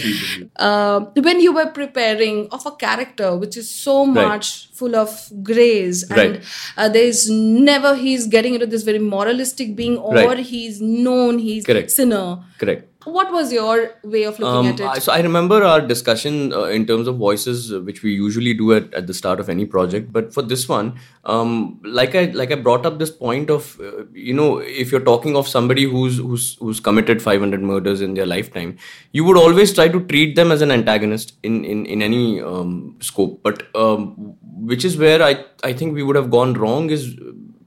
uh, 0.56 1.00
when 1.16 1.40
you 1.40 1.52
were 1.52 1.66
preparing 1.66 2.48
of 2.50 2.66
a 2.66 2.72
character 2.72 3.36
which 3.36 3.56
is 3.56 3.70
so 3.70 4.04
much 4.04 4.68
full 4.72 4.96
of 4.96 5.30
grace 5.42 6.08
and 6.10 6.40
uh, 6.76 6.88
there's 6.88 7.30
never 7.30 7.94
he's 7.94 8.26
getting 8.26 8.54
into 8.54 8.66
this 8.66 8.82
very 8.82 8.98
moralistic 8.98 9.76
being 9.76 9.96
or 9.98 10.34
he's 10.34 10.80
known 10.80 11.38
he's 11.38 11.64
Correct. 11.64 11.90
sinner. 11.90 12.38
Correct 12.58 12.87
what 13.04 13.30
was 13.30 13.52
your 13.52 13.92
way 14.02 14.24
of 14.24 14.38
looking 14.38 14.70
um, 14.70 14.88
at 14.88 14.96
it? 14.96 15.02
So 15.02 15.12
I 15.12 15.20
remember 15.20 15.62
our 15.62 15.80
discussion 15.80 16.52
uh, 16.52 16.64
in 16.64 16.84
terms 16.84 17.06
of 17.06 17.16
voices, 17.16 17.72
uh, 17.72 17.80
which 17.80 18.02
we 18.02 18.12
usually 18.12 18.54
do 18.54 18.72
at, 18.72 18.92
at 18.92 19.06
the 19.06 19.14
start 19.14 19.38
of 19.38 19.48
any 19.48 19.66
project. 19.66 20.12
But 20.12 20.34
for 20.34 20.42
this 20.42 20.68
one, 20.68 20.98
um, 21.24 21.80
like 21.84 22.14
I 22.14 22.24
like 22.26 22.50
I 22.50 22.56
brought 22.56 22.84
up 22.84 22.98
this 22.98 23.10
point 23.10 23.50
of 23.50 23.80
uh, 23.80 24.04
you 24.12 24.34
know 24.34 24.58
if 24.58 24.90
you're 24.90 25.00
talking 25.00 25.36
of 25.36 25.46
somebody 25.46 25.84
who's 25.84 26.18
who's 26.18 26.56
who's 26.56 26.80
committed 26.80 27.22
500 27.22 27.62
murders 27.62 28.00
in 28.00 28.14
their 28.14 28.26
lifetime, 28.26 28.76
you 29.12 29.24
would 29.24 29.36
always 29.36 29.72
try 29.72 29.88
to 29.88 30.00
treat 30.06 30.34
them 30.34 30.50
as 30.50 30.60
an 30.60 30.72
antagonist 30.72 31.34
in 31.42 31.64
in 31.64 31.86
in 31.86 32.02
any 32.02 32.40
um, 32.40 32.96
scope. 33.00 33.40
But 33.44 33.74
um, 33.76 34.36
which 34.42 34.84
is 34.84 34.96
where 34.96 35.22
I 35.22 35.44
I 35.62 35.72
think 35.72 35.94
we 35.94 36.02
would 36.02 36.16
have 36.16 36.30
gone 36.30 36.54
wrong 36.54 36.90
is 36.90 37.16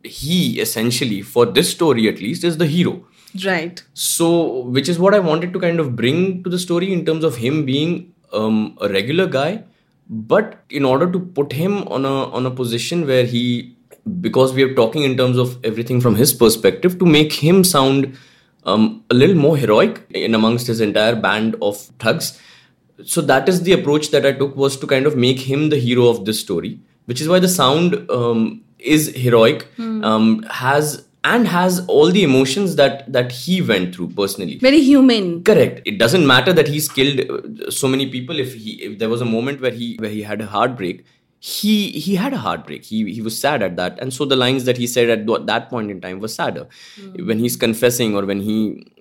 he 0.03 0.59
essentially 0.59 1.21
for 1.21 1.45
this 1.45 1.69
story 1.71 2.07
at 2.07 2.19
least 2.19 2.43
is 2.43 2.57
the 2.57 2.65
hero 2.65 3.05
Right. 3.45 3.81
So, 3.93 4.61
which 4.63 4.89
is 4.89 5.00
what 5.00 5.13
I 5.13 5.19
wanted 5.19 5.53
to 5.53 5.59
kind 5.59 5.79
of 5.79 5.95
bring 5.95 6.43
to 6.43 6.50
the 6.50 6.59
story 6.59 6.91
in 6.91 7.05
terms 7.05 7.23
of 7.23 7.38
him 7.38 7.65
being 7.65 8.13
um, 8.33 8.77
a 8.81 8.89
regular 8.89 9.27
guy, 9.27 9.63
but 10.09 10.59
in 10.69 10.83
order 10.83 11.09
to 11.11 11.19
put 11.19 11.53
him 11.53 11.88
on 11.88 12.05
a 12.05 12.25
on 12.31 12.45
a 12.45 12.51
position 12.51 13.07
where 13.07 13.23
he, 13.23 13.75
because 14.19 14.53
we 14.53 14.63
are 14.63 14.73
talking 14.73 15.03
in 15.03 15.15
terms 15.15 15.38
of 15.38 15.57
everything 15.63 16.01
from 16.01 16.15
his 16.15 16.33
perspective, 16.33 17.00
to 17.00 17.05
make 17.05 17.31
him 17.31 17.63
sound 17.63 18.17
um, 18.65 19.03
a 19.09 19.13
little 19.13 19.35
more 19.35 19.55
heroic 19.55 20.05
in 20.09 20.35
amongst 20.35 20.67
his 20.67 20.81
entire 20.81 21.15
band 21.15 21.55
of 21.61 21.77
thugs. 22.00 22.39
So 23.05 23.21
that 23.21 23.47
is 23.50 23.63
the 23.63 23.71
approach 23.71 24.11
that 24.11 24.25
I 24.25 24.33
took 24.33 24.55
was 24.55 24.77
to 24.77 24.88
kind 24.88 25.05
of 25.05 25.15
make 25.15 25.39
him 25.39 25.69
the 25.69 25.77
hero 25.77 26.07
of 26.07 26.25
this 26.25 26.39
story, 26.39 26.79
which 27.05 27.21
is 27.21 27.29
why 27.29 27.39
the 27.39 27.47
sound 27.47 28.09
um, 28.11 28.63
is 28.77 29.15
heroic, 29.15 29.67
mm. 29.77 30.47
has 30.51 31.05
and 31.23 31.47
has 31.47 31.85
all 31.87 32.11
the 32.11 32.23
emotions 32.23 32.75
that 32.75 33.11
that 33.11 33.31
he 33.31 33.61
went 33.61 33.95
through 33.95 34.09
personally. 34.09 34.57
Very 34.57 34.81
human. 34.81 35.43
Correct. 35.43 35.81
It 35.85 35.97
doesn't 35.97 36.25
matter 36.25 36.53
that 36.53 36.67
he's 36.67 36.89
killed 36.89 37.19
uh, 37.29 37.71
so 37.71 37.87
many 37.87 38.09
people. 38.09 38.39
If 38.39 38.53
he 38.55 38.71
if 38.83 38.99
there 38.99 39.09
was 39.09 39.21
a 39.21 39.25
moment 39.25 39.61
where 39.61 39.71
he 39.71 39.97
where 39.99 40.09
he 40.09 40.23
had 40.23 40.41
a 40.41 40.47
heartbreak 40.47 41.05
he 41.43 41.89
he 41.91 42.15
had 42.15 42.33
a 42.33 42.37
heartbreak. 42.37 42.83
He 42.85 43.11
he 43.11 43.21
was 43.21 43.39
sad 43.39 43.63
at 43.63 43.75
that. 43.75 43.99
And 43.99 44.13
so 44.13 44.25
the 44.25 44.35
lines 44.35 44.65
that 44.65 44.77
he 44.77 44.85
said 44.85 45.09
at 45.09 45.45
that 45.47 45.69
point 45.69 45.89
in 45.89 45.99
time 45.99 46.19
was 46.19 46.35
sadder. 46.35 46.67
Mm. 46.97 47.27
when 47.27 47.39
he's 47.39 47.55
confessing 47.55 48.15
or 48.15 48.25
when 48.25 48.41
he 48.41 48.57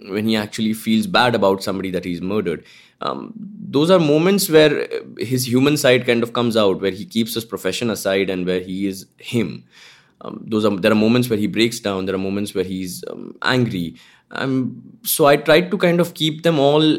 when 0.09 0.27
he 0.27 0.37
actually 0.37 0.73
feels 0.73 1.07
bad 1.07 1.35
about 1.35 1.63
somebody 1.63 1.91
that 1.91 2.05
he's 2.05 2.23
murdered 2.23 2.65
um, 3.03 3.33
those 3.77 3.91
are 3.91 3.99
moments 3.99 4.49
where 4.49 4.87
his 5.19 5.49
human 5.49 5.77
side 5.77 6.07
kind 6.07 6.23
of 6.23 6.33
comes 6.33 6.57
out 6.57 6.81
where 6.81 6.91
he 6.91 7.05
keeps 7.05 7.35
his 7.35 7.45
profession 7.45 7.91
aside 7.91 8.29
and 8.29 8.47
where 8.47 8.61
he 8.61 8.87
is 8.87 9.07
him 9.19 9.65
um, 10.23 10.45
those 10.47 10.65
are 10.65 10.77
there 10.77 10.93
are 10.93 11.03
moments 11.07 11.29
where 11.31 11.39
he 11.39 11.47
breaks 11.47 11.81
down 11.81 12.07
there 12.07 12.15
are 12.15 12.19
moments 12.19 12.55
where 12.55 12.65
he's 12.65 13.05
um, 13.11 13.37
angry. 13.43 13.97
Um, 14.33 14.83
so 15.03 15.27
i 15.27 15.37
tried 15.37 15.71
to 15.73 15.77
kind 15.77 15.99
of 15.99 16.15
keep 16.15 16.45
them 16.45 16.61
all 16.61 16.99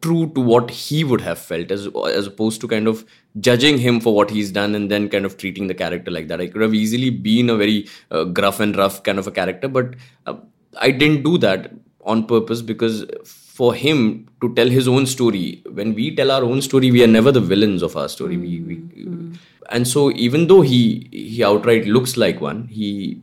true 0.00 0.32
to 0.34 0.40
what 0.40 0.70
he 0.70 1.02
would 1.04 1.20
have 1.20 1.38
felt 1.38 1.70
as 1.70 1.88
as 2.10 2.26
opposed 2.26 2.60
to 2.62 2.68
kind 2.68 2.86
of 2.86 3.04
judging 3.40 3.76
him 3.76 4.00
for 4.00 4.14
what 4.14 4.30
he's 4.30 4.50
done 4.50 4.74
and 4.74 4.90
then 4.90 5.08
kind 5.08 5.26
of 5.26 5.36
treating 5.36 5.66
the 5.66 5.74
character 5.74 6.10
like 6.10 6.28
that. 6.28 6.40
I 6.40 6.46
could 6.46 6.62
have 6.62 6.74
easily 6.74 7.10
been 7.10 7.50
a 7.50 7.56
very 7.56 7.86
uh, 8.10 8.24
gruff 8.24 8.60
and 8.60 8.76
rough 8.76 9.02
kind 9.02 9.18
of 9.18 9.26
a 9.26 9.30
character 9.30 9.68
but 9.68 9.94
uh, 10.26 10.36
i 10.80 10.90
didn't 10.90 11.22
do 11.22 11.36
that 11.38 11.72
on 12.02 12.24
purpose 12.24 12.62
because 12.62 13.04
for 13.26 13.74
him 13.74 14.26
to 14.40 14.54
tell 14.54 14.68
his 14.68 14.88
own 14.88 15.04
story 15.04 15.62
when 15.72 15.94
we 15.94 16.14
tell 16.14 16.30
our 16.30 16.44
own 16.44 16.62
story 16.62 16.90
we 16.90 17.02
are 17.02 17.12
never 17.18 17.32
the 17.32 17.40
villains 17.40 17.82
of 17.82 17.96
our 17.96 18.08
story. 18.08 18.36
Mm-hmm. 18.36 18.68
we, 18.68 18.74
we 18.76 19.04
mm-hmm 19.04 19.34
and 19.68 19.86
so 19.86 20.10
even 20.12 20.46
though 20.46 20.60
he 20.60 21.08
he 21.12 21.44
outright 21.44 21.86
looks 21.86 22.16
like 22.16 22.40
one 22.40 22.66
he 22.68 23.20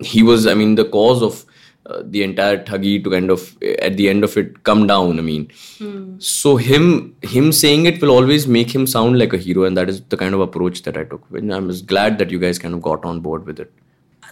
he 0.00 0.22
was 0.22 0.46
i 0.46 0.54
mean 0.54 0.74
the 0.74 0.84
cause 0.84 1.22
of 1.22 1.44
uh, 1.86 2.02
the 2.04 2.22
entire 2.22 2.56
thuggee 2.64 3.02
to 3.04 3.10
kind 3.10 3.30
of 3.30 3.56
at 3.88 3.96
the 3.96 4.08
end 4.08 4.24
of 4.24 4.36
it 4.36 4.62
come 4.64 4.86
down 4.86 5.18
i 5.18 5.22
mean 5.22 5.50
hmm. 5.78 6.18
so 6.18 6.56
him 6.56 7.14
him 7.22 7.52
saying 7.52 7.86
it 7.86 8.00
will 8.00 8.10
always 8.10 8.46
make 8.46 8.74
him 8.74 8.86
sound 8.86 9.18
like 9.18 9.32
a 9.32 9.38
hero 9.38 9.64
and 9.64 9.76
that 9.76 9.88
is 9.88 10.02
the 10.04 10.16
kind 10.16 10.34
of 10.34 10.40
approach 10.40 10.82
that 10.82 10.96
i 10.96 11.04
took 11.04 11.22
and 11.32 11.54
i'm 11.54 11.68
just 11.68 11.86
glad 11.86 12.18
that 12.18 12.30
you 12.30 12.38
guys 12.38 12.58
kind 12.58 12.74
of 12.74 12.82
got 12.82 13.04
on 13.04 13.20
board 13.20 13.44
with 13.46 13.60
it 13.60 13.70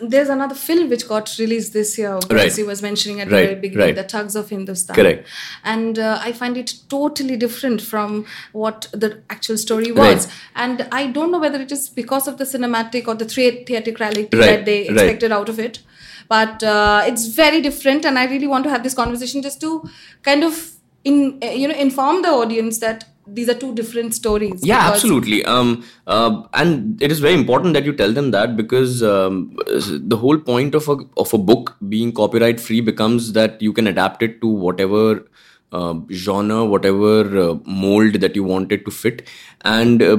there's 0.00 0.28
another 0.28 0.54
film 0.54 0.88
which 0.88 1.08
got 1.08 1.36
released 1.38 1.72
this 1.72 1.98
year, 1.98 2.14
right. 2.14 2.46
as 2.46 2.56
he 2.56 2.62
was 2.62 2.82
mentioning 2.82 3.20
at 3.20 3.30
right. 3.30 3.40
the 3.40 3.46
very 3.48 3.60
beginning, 3.60 3.86
right. 3.86 3.96
The 3.96 4.04
Thugs 4.04 4.36
of 4.36 4.48
Hindustan. 4.48 4.94
Correct. 4.94 5.28
And 5.64 5.98
uh, 5.98 6.18
I 6.22 6.32
find 6.32 6.56
it 6.56 6.74
totally 6.88 7.36
different 7.36 7.80
from 7.80 8.26
what 8.52 8.88
the 8.92 9.22
actual 9.30 9.56
story 9.58 9.92
was. 9.92 10.28
And 10.54 10.88
I 10.92 11.06
don't 11.08 11.30
know 11.30 11.38
whether 11.38 11.60
it 11.60 11.72
is 11.72 11.88
because 11.88 12.28
of 12.28 12.38
the 12.38 12.44
cinematic 12.44 13.08
or 13.08 13.14
the 13.14 13.24
three 13.24 13.64
theatricality 13.64 14.24
that 14.32 14.64
they 14.64 14.88
expected 14.88 15.32
out 15.32 15.48
of 15.48 15.58
it. 15.58 15.80
But 16.28 16.62
uh, 16.62 17.02
it's 17.04 17.26
very 17.26 17.60
different, 17.60 18.06
and 18.06 18.18
I 18.18 18.24
really 18.24 18.46
want 18.46 18.64
to 18.64 18.70
have 18.70 18.82
this 18.82 18.94
conversation 18.94 19.42
just 19.42 19.60
to 19.60 19.84
kind 20.22 20.44
of 20.44 20.72
in 21.04 21.38
you 21.42 21.68
know 21.68 21.74
inform 21.74 22.22
the 22.22 22.28
audience 22.28 22.78
that 22.78 23.04
these 23.26 23.48
are 23.48 23.54
two 23.54 23.74
different 23.74 24.14
stories 24.14 24.64
yeah 24.64 24.90
absolutely. 24.90 25.44
Um, 25.44 25.84
uh, 26.06 26.42
and 26.54 27.00
it 27.00 27.12
is 27.12 27.20
very 27.20 27.34
important 27.34 27.74
that 27.74 27.84
you 27.84 27.92
tell 27.92 28.12
them 28.12 28.30
that 28.32 28.56
because 28.56 29.02
um, 29.02 29.56
the 29.66 30.16
whole 30.16 30.38
point 30.38 30.74
of 30.74 30.88
a 30.88 30.96
of 31.16 31.32
a 31.32 31.38
book 31.38 31.76
being 31.88 32.12
copyright 32.12 32.60
free 32.60 32.80
becomes 32.80 33.32
that 33.32 33.62
you 33.62 33.72
can 33.72 33.86
adapt 33.86 34.22
it 34.22 34.40
to 34.40 34.48
whatever 34.48 35.26
uh, 35.72 35.94
genre 36.10 36.64
whatever 36.64 37.20
uh, 37.38 37.54
mold 37.64 38.14
that 38.14 38.34
you 38.34 38.44
want 38.44 38.72
it 38.72 38.84
to 38.84 38.90
fit. 38.90 39.28
And 39.64 40.02
uh, 40.02 40.18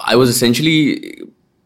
i 0.00 0.16
was 0.16 0.28
essentially 0.28 1.22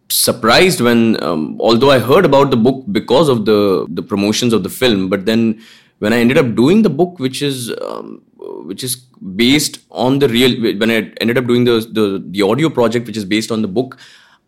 surprised 0.09 0.81
when 0.81 1.23
um, 1.23 1.57
although 1.61 1.91
i 1.91 1.99
heard 1.99 2.25
about 2.25 2.51
the 2.51 2.57
book 2.57 2.85
because 2.93 3.29
of 3.29 3.45
the 3.45 3.87
the 3.89 4.03
promotions 4.03 4.53
of 4.53 4.63
the 4.63 4.69
film 4.69 5.09
but 5.09 5.25
then 5.27 5.61
when 5.99 6.13
i 6.13 6.19
ended 6.19 6.39
up 6.39 6.55
doing 6.55 6.83
the 6.83 6.91
book 6.91 7.19
which 7.19 7.43
is 7.43 7.73
um, 7.81 8.23
which 8.65 8.85
is 8.85 8.97
based 9.43 9.81
on 9.91 10.19
the 10.19 10.29
real 10.29 10.53
when 10.79 10.91
i 10.91 10.99
ended 11.21 11.39
up 11.39 11.47
doing 11.47 11.65
the 11.65 11.77
the, 11.99 12.23
the 12.37 12.43
audio 12.43 12.69
project 12.69 13.07
which 13.07 13.17
is 13.17 13.25
based 13.25 13.51
on 13.51 13.63
the 13.63 13.69
book 13.69 13.99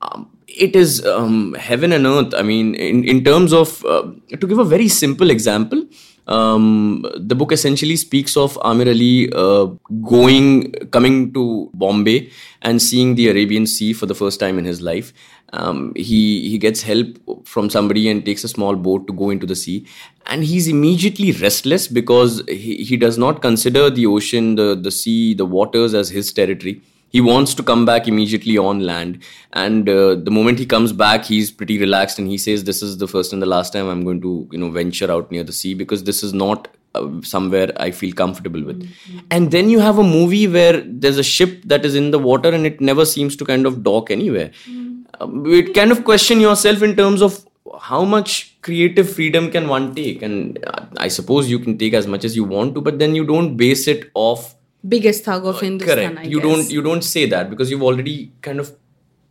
um, 0.02 0.30
it 0.46 0.76
is 0.76 1.04
um, 1.06 1.54
heaven 1.54 1.92
and 1.92 2.06
earth 2.06 2.34
i 2.34 2.42
mean 2.42 2.74
in, 2.74 3.04
in 3.04 3.24
terms 3.24 3.52
of 3.52 3.84
uh, 3.84 4.02
to 4.40 4.46
give 4.46 4.58
a 4.58 4.64
very 4.64 4.88
simple 4.88 5.30
example 5.30 5.82
um, 6.26 7.04
the 7.16 7.34
book 7.34 7.52
essentially 7.52 7.96
speaks 7.96 8.36
of 8.36 8.58
Amir 8.64 8.88
Ali 8.88 9.30
uh, 9.32 9.66
going, 10.02 10.72
coming 10.90 11.32
to 11.32 11.70
Bombay 11.74 12.30
and 12.62 12.82
seeing 12.82 13.14
the 13.14 13.28
Arabian 13.28 13.66
Sea 13.66 13.92
for 13.92 14.06
the 14.06 14.14
first 14.14 14.40
time 14.40 14.58
in 14.58 14.64
his 14.64 14.80
life. 14.82 15.12
Um, 15.56 15.92
he 15.96 16.48
he 16.50 16.58
gets 16.58 16.82
help 16.82 17.16
from 17.44 17.70
somebody 17.70 18.08
and 18.08 18.24
takes 18.24 18.44
a 18.44 18.48
small 18.48 18.76
boat 18.76 19.06
to 19.06 19.12
go 19.12 19.30
into 19.30 19.46
the 19.46 19.56
sea, 19.56 19.86
and 20.26 20.44
he's 20.44 20.68
immediately 20.68 21.32
restless 21.32 21.88
because 21.88 22.42
he, 22.48 22.84
he 22.84 22.96
does 22.96 23.16
not 23.16 23.40
consider 23.42 23.88
the 23.90 24.06
ocean, 24.06 24.54
the 24.56 24.74
the 24.74 24.90
sea, 24.90 25.34
the 25.34 25.46
waters 25.46 25.94
as 25.94 26.10
his 26.10 26.32
territory. 26.32 26.82
He 27.10 27.20
wants 27.20 27.54
to 27.54 27.62
come 27.62 27.84
back 27.86 28.08
immediately 28.08 28.58
on 28.58 28.80
land. 28.80 29.22
And 29.52 29.88
uh, 29.88 30.16
the 30.16 30.30
moment 30.30 30.58
he 30.58 30.66
comes 30.66 30.92
back 30.92 31.24
he's 31.24 31.50
pretty 31.50 31.78
relaxed 31.78 32.18
and 32.18 32.28
he 32.28 32.36
says 32.36 32.64
this 32.64 32.82
is 32.82 32.98
the 32.98 33.08
first 33.08 33.32
and 33.32 33.40
the 33.40 33.46
last 33.46 33.72
time 33.72 33.88
i'm 33.88 34.04
going 34.04 34.20
to 34.20 34.48
you 34.52 34.58
know 34.58 34.70
venture 34.70 35.10
out 35.10 35.30
near 35.30 35.44
the 35.44 35.52
sea 35.52 35.72
because 35.74 36.04
this 36.04 36.22
is 36.22 36.34
not 36.34 36.68
uh, 36.94 37.08
somewhere 37.22 37.72
i 37.76 37.90
feel 37.90 38.12
comfortable 38.12 38.62
with. 38.62 38.82
Mm-hmm. 38.82 39.18
and 39.30 39.50
then 39.50 39.70
you 39.70 39.80
have 39.80 39.98
a 39.98 40.02
movie 40.02 40.46
where 40.48 40.82
there's 40.84 41.18
a 41.18 41.22
ship 41.22 41.62
that 41.64 41.86
is 41.86 41.94
in 41.94 42.10
the 42.10 42.18
water 42.18 42.50
and 42.50 42.66
it 42.66 42.80
never 42.80 43.06
seems 43.06 43.36
to 43.36 43.44
kind 43.44 43.66
of 43.66 43.82
dock 43.82 44.10
anywhere. 44.10 44.50
Mm-hmm. 44.68 44.85
Um, 45.20 45.44
it 45.46 45.74
kind 45.74 45.92
of 45.92 46.04
question 46.04 46.40
yourself 46.40 46.82
in 46.82 46.96
terms 46.96 47.22
of 47.22 47.44
how 47.80 48.04
much 48.04 48.56
creative 48.62 49.12
freedom 49.12 49.50
can 49.50 49.68
one 49.68 49.94
take 49.94 50.22
and 50.22 50.58
uh, 50.66 50.86
i 50.98 51.08
suppose 51.08 51.48
you 51.50 51.58
can 51.58 51.76
take 51.76 51.94
as 51.94 52.06
much 52.06 52.24
as 52.24 52.34
you 52.34 52.44
want 52.44 52.74
to 52.74 52.80
but 52.80 52.98
then 52.98 53.14
you 53.14 53.24
don't 53.24 53.56
base 53.56 53.86
it 53.86 54.10
off 54.14 54.56
biggest 54.88 55.24
thug 55.24 55.46
of 55.46 55.60
Hindustan. 55.60 56.14
Correct. 56.14 56.18
I 56.18 56.22
you 56.28 56.40
guess. 56.40 56.48
don't 56.48 56.70
you 56.70 56.82
don't 56.82 57.02
say 57.02 57.26
that 57.26 57.50
because 57.50 57.70
you've 57.70 57.82
already 57.82 58.32
kind 58.42 58.60
of 58.60 58.74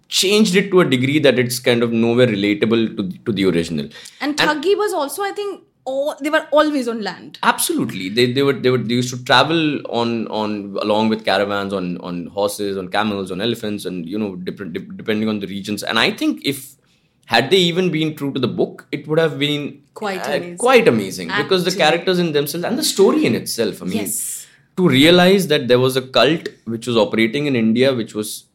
changed 0.08 0.56
it 0.56 0.70
to 0.72 0.82
a 0.82 0.86
degree 0.86 1.20
that 1.20 1.40
it's 1.40 1.60
kind 1.60 1.84
of 1.84 1.92
nowhere 1.92 2.28
relatable 2.28 2.98
to 2.98 3.08
to 3.26 3.32
the 3.32 3.46
original. 3.46 3.90
And 4.22 4.38
Thuggee 4.38 4.72
and, 4.72 4.84
was 4.84 4.94
also, 4.94 5.24
I 5.24 5.32
think, 5.32 5.64
all, 5.86 6.16
they 6.20 6.30
were 6.30 6.48
always 6.52 6.88
on 6.88 7.02
land. 7.02 7.40
Absolutely, 7.44 8.10
they 8.10 8.32
they 8.32 8.44
were 8.44 8.54
they 8.54 8.70
were 8.70 8.78
they 8.78 8.96
used 8.96 9.14
to 9.16 9.24
travel 9.24 9.80
on 9.88 10.28
on 10.28 10.78
along 10.82 11.10
with 11.10 11.26
caravans 11.26 11.74
on 11.74 11.98
on 12.00 12.28
horses, 12.28 12.78
on 12.78 12.88
camels, 12.88 13.32
on 13.32 13.42
elephants, 13.42 13.86
and 13.86 14.08
you 14.08 14.18
know 14.18 14.36
different 14.36 14.74
depending 14.98 15.30
on 15.30 15.40
the 15.40 15.48
regions. 15.48 15.84
And 15.84 16.00
I 16.00 16.12
think 16.12 16.42
if 16.46 16.76
had 17.26 17.50
they 17.50 17.58
even 17.58 17.92
been 17.92 18.16
true 18.16 18.32
to 18.34 18.40
the 18.40 18.48
book, 18.48 18.88
it 18.92 19.08
would 19.08 19.20
have 19.20 19.40
been 19.40 19.82
quite 19.94 20.28
uh, 20.28 20.32
amazing. 20.32 20.58
quite 20.58 20.88
amazing 20.88 21.28
because 21.38 21.66
the 21.66 21.72
characters 21.72 22.20
in 22.20 22.34
themselves 22.34 22.66
and 22.66 22.78
the 22.78 22.84
story 22.84 23.26
in 23.26 23.36
itself. 23.36 23.82
I 23.82 23.86
mean. 23.86 23.98
Yes 23.98 24.46
to 24.78 24.90
realize 24.90 25.48
that 25.48 25.68
there 25.68 25.80
was 25.80 25.96
a 25.96 26.02
cult 26.02 26.50
which 26.66 26.88
was 26.88 26.98
operating 26.98 27.46
in 27.46 27.56
India, 27.56 27.94
which 27.94 28.14
was 28.14 28.46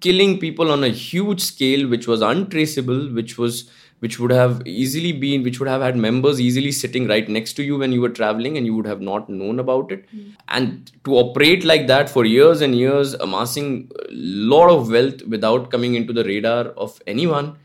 killing 0.00 0.38
people 0.38 0.70
on 0.70 0.84
a 0.84 0.88
huge 0.88 1.40
scale, 1.40 1.88
which 1.88 2.08
was 2.08 2.20
untraceable, 2.20 3.12
which 3.12 3.38
was 3.38 3.70
which 4.00 4.18
would 4.18 4.30
have 4.30 4.66
easily 4.66 5.12
been, 5.12 5.42
which 5.42 5.58
would 5.58 5.68
have 5.68 5.82
had 5.82 5.96
members 5.96 6.40
easily 6.40 6.72
sitting 6.72 7.08
right 7.08 7.28
next 7.28 7.54
to 7.54 7.62
you 7.62 7.78
when 7.78 7.92
you 7.92 8.00
were 8.00 8.08
traveling, 8.08 8.56
and 8.56 8.66
you 8.66 8.74
would 8.74 8.86
have 8.86 9.00
not 9.00 9.28
known 9.28 9.58
about 9.58 9.90
it. 9.90 10.04
Mm. 10.14 10.34
And 10.48 10.92
to 11.04 11.14
operate 11.16 11.64
like 11.64 11.86
that 11.88 12.08
for 12.08 12.24
years 12.24 12.60
and 12.60 12.74
years, 12.74 13.14
amassing 13.14 13.90
a 14.08 14.12
lot 14.12 14.70
of 14.70 14.90
wealth 14.90 15.22
without 15.22 15.70
coming 15.70 15.94
into 15.94 16.12
the 16.12 16.24
radar 16.24 16.66
of 16.68 17.00
anyone 17.06 17.56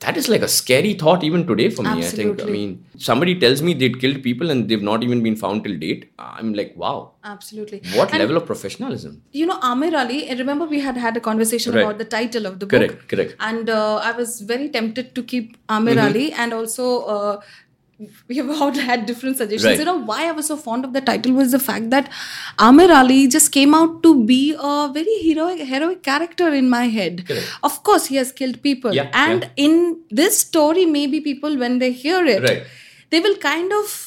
that 0.00 0.16
is 0.16 0.28
like 0.28 0.42
a 0.42 0.48
scary 0.48 0.94
thought 0.94 1.22
even 1.22 1.46
today 1.46 1.68
for 1.68 1.82
me 1.82 2.02
Absolutely. 2.02 2.32
i 2.32 2.36
think 2.36 2.48
i 2.48 2.50
mean 2.50 2.84
somebody 2.96 3.38
tells 3.38 3.60
me 3.60 3.74
they'd 3.74 4.00
killed 4.00 4.22
people 4.22 4.50
and 4.50 4.68
they've 4.68 4.82
not 4.82 5.02
even 5.02 5.22
been 5.22 5.36
found 5.36 5.64
till 5.64 5.76
date 5.78 6.10
i'm 6.18 6.54
like 6.54 6.72
wow 6.76 7.10
absolutely 7.24 7.82
what 7.94 8.10
and 8.10 8.18
level 8.18 8.38
of 8.40 8.46
professionalism 8.46 9.22
you 9.32 9.46
know 9.50 9.58
amir 9.70 9.94
ali 10.02 10.20
remember 10.42 10.66
we 10.74 10.80
had 10.80 10.96
had 10.96 11.16
a 11.16 11.20
conversation 11.20 11.74
right. 11.74 11.84
about 11.84 11.98
the 11.98 12.08
title 12.16 12.46
of 12.46 12.58
the 12.60 12.66
book 12.66 12.78
correct 12.78 13.08
correct 13.08 13.36
and 13.50 13.68
uh, 13.68 13.96
i 13.96 14.12
was 14.12 14.40
very 14.52 14.68
tempted 14.78 15.14
to 15.14 15.22
keep 15.34 15.56
amir 15.68 15.96
mm-hmm. 15.96 16.08
ali 16.08 16.26
and 16.32 16.52
also 16.60 16.86
uh, 17.16 17.34
we 18.28 18.36
have 18.36 18.50
all 18.50 18.72
had 18.72 19.06
different 19.06 19.36
suggestions. 19.36 19.64
Right. 19.64 19.78
You 19.78 19.84
know, 19.84 19.98
why 19.98 20.28
I 20.28 20.32
was 20.32 20.46
so 20.46 20.56
fond 20.56 20.84
of 20.84 20.92
the 20.92 21.00
title 21.00 21.32
was 21.32 21.52
the 21.52 21.58
fact 21.58 21.90
that 21.90 22.10
Amir 22.58 22.92
Ali 22.92 23.28
just 23.28 23.52
came 23.52 23.74
out 23.74 24.02
to 24.02 24.24
be 24.24 24.54
a 24.58 24.90
very 24.92 25.18
heroic, 25.22 25.60
heroic 25.60 26.02
character 26.02 26.52
in 26.52 26.68
my 26.68 26.86
head. 26.88 27.26
Correct. 27.26 27.50
Of 27.62 27.82
course, 27.82 28.06
he 28.06 28.16
has 28.16 28.32
killed 28.32 28.62
people. 28.62 28.94
Yeah, 28.94 29.10
and 29.12 29.42
yeah. 29.42 29.50
in 29.56 30.00
this 30.10 30.40
story, 30.40 30.86
maybe 30.86 31.20
people, 31.20 31.56
when 31.56 31.78
they 31.78 31.92
hear 31.92 32.24
it, 32.24 32.42
right. 32.42 32.66
they 33.10 33.20
will 33.20 33.36
kind 33.36 33.72
of 33.72 34.05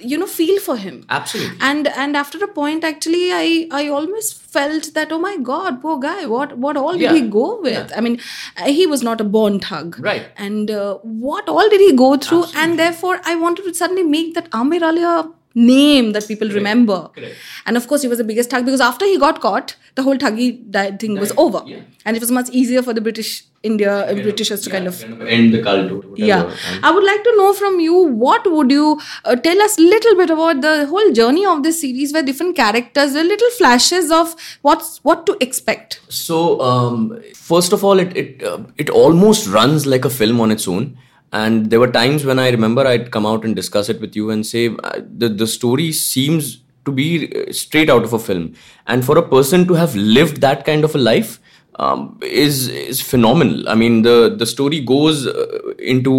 you 0.00 0.18
know 0.18 0.26
feel 0.26 0.60
for 0.60 0.76
him 0.76 1.04
absolutely 1.08 1.56
and 1.60 1.88
and 1.88 2.16
after 2.16 2.42
a 2.44 2.48
point 2.48 2.84
actually 2.84 3.32
i 3.32 3.66
i 3.70 3.88
almost 3.88 4.40
felt 4.56 4.92
that 4.94 5.12
oh 5.12 5.18
my 5.18 5.36
god 5.36 5.80
poor 5.82 5.98
guy 5.98 6.26
what 6.26 6.56
what 6.58 6.76
all 6.76 6.92
did 6.92 7.02
yeah. 7.02 7.14
he 7.14 7.22
go 7.22 7.60
with 7.60 7.90
yeah. 7.90 7.96
i 7.96 8.00
mean 8.00 8.18
he 8.66 8.86
was 8.86 9.02
not 9.02 9.20
a 9.20 9.24
born 9.24 9.58
thug 9.60 9.98
right 10.00 10.28
and 10.36 10.70
uh, 10.70 10.94
what 11.26 11.48
all 11.48 11.68
did 11.68 11.80
he 11.80 11.92
go 11.92 12.16
through 12.16 12.44
absolutely. 12.44 12.62
and 12.62 12.78
therefore 12.78 13.20
i 13.24 13.34
wanted 13.36 13.64
to 13.64 13.74
suddenly 13.74 14.02
make 14.02 14.34
that 14.34 14.48
amir 14.52 14.84
ali 14.84 15.02
a 15.02 15.16
name 15.54 16.12
that 16.12 16.26
people 16.28 16.48
remember. 16.48 17.08
Correct. 17.14 17.36
And 17.66 17.76
of 17.76 17.88
course, 17.88 18.02
he 18.02 18.08
was 18.08 18.18
the 18.18 18.24
biggest 18.24 18.50
thug 18.50 18.64
because 18.64 18.80
after 18.80 19.04
he 19.04 19.18
got 19.18 19.40
caught, 19.40 19.76
the 19.96 20.02
whole 20.02 20.16
thuggee 20.16 21.00
thing 21.00 21.18
was 21.18 21.32
over, 21.36 21.62
yeah. 21.66 21.80
and 22.04 22.16
it 22.16 22.20
was 22.20 22.30
much 22.30 22.48
easier 22.50 22.82
for 22.82 22.94
the 22.94 23.00
British 23.00 23.44
India 23.62 24.08
uh, 24.08 24.14
Britishers 24.14 24.62
to 24.62 24.70
yeah, 24.70 24.76
kind, 24.76 24.86
of 24.86 25.00
kind, 25.00 25.20
of 25.20 25.28
end 25.28 25.52
the 25.52 25.62
cult. 25.62 26.04
yeah, 26.16 26.54
I 26.82 26.90
would 26.90 27.04
like 27.04 27.22
to 27.24 27.36
know 27.36 27.52
from 27.52 27.80
you 27.80 27.94
what 27.94 28.50
would 28.50 28.70
you 28.70 29.00
uh, 29.24 29.36
tell 29.36 29.60
us 29.60 29.76
a 29.78 29.82
little 29.82 30.16
bit 30.16 30.30
about 30.30 30.62
the 30.62 30.86
whole 30.86 31.12
journey 31.12 31.44
of 31.44 31.62
this 31.62 31.80
series, 31.80 32.12
where 32.12 32.22
different 32.22 32.56
characters, 32.56 33.12
the 33.12 33.24
little 33.24 33.50
flashes 33.50 34.10
of 34.10 34.34
what's 34.62 34.98
what 35.04 35.26
to 35.26 35.36
expect. 35.40 36.00
So, 36.08 36.60
um, 36.60 37.20
first 37.34 37.72
of 37.72 37.84
all, 37.84 37.98
it 37.98 38.16
it 38.16 38.42
uh, 38.42 38.60
it 38.78 38.88
almost 38.88 39.48
runs 39.48 39.86
like 39.86 40.04
a 40.04 40.10
film 40.10 40.40
on 40.40 40.50
its 40.50 40.68
own 40.68 40.96
and 41.32 41.70
there 41.70 41.80
were 41.80 41.90
times 41.90 42.24
when 42.24 42.38
i 42.38 42.48
remember 42.50 42.86
i'd 42.86 43.10
come 43.10 43.26
out 43.26 43.44
and 43.44 43.54
discuss 43.54 43.88
it 43.88 44.00
with 44.00 44.16
you 44.16 44.30
and 44.30 44.46
say 44.46 44.68
uh, 44.82 45.00
the, 45.16 45.28
the 45.28 45.46
story 45.46 45.92
seems 45.92 46.60
to 46.84 46.92
be 46.92 47.30
uh, 47.34 47.52
straight 47.52 47.90
out 47.90 48.04
of 48.04 48.12
a 48.12 48.18
film. 48.18 48.54
And 48.86 49.04
for 49.04 49.18
a 49.18 49.22
person 49.28 49.66
to 49.68 49.74
have 49.74 49.94
lived 49.94 50.40
that 50.40 50.64
kind 50.64 50.84
of 50.84 50.94
a 50.94 50.98
life 50.98 51.40
um, 51.78 52.18
is 52.22 52.68
is 52.68 53.00
phenomenal. 53.00 53.68
I 53.68 53.74
mean 53.74 54.02
the 54.02 54.34
the 54.36 54.46
story 54.46 54.80
goes 54.80 55.26
uh, 55.26 55.74
into 55.78 56.14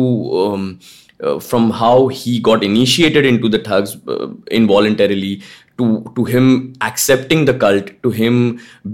um, 0.46 0.80
uh, 1.22 1.40
from 1.40 1.70
how 1.72 2.08
he 2.08 2.40
got 2.40 2.64
initiated 2.64 3.26
into 3.26 3.50
the 3.50 3.60
thugs 3.60 3.98
uh, 4.08 4.28
involuntarily 4.50 5.42
to 5.82 5.90
to 6.16 6.26
him 6.32 6.48
accepting 6.90 7.46
the 7.50 7.56
cult 7.66 7.92
to 8.08 8.12
him 8.22 8.40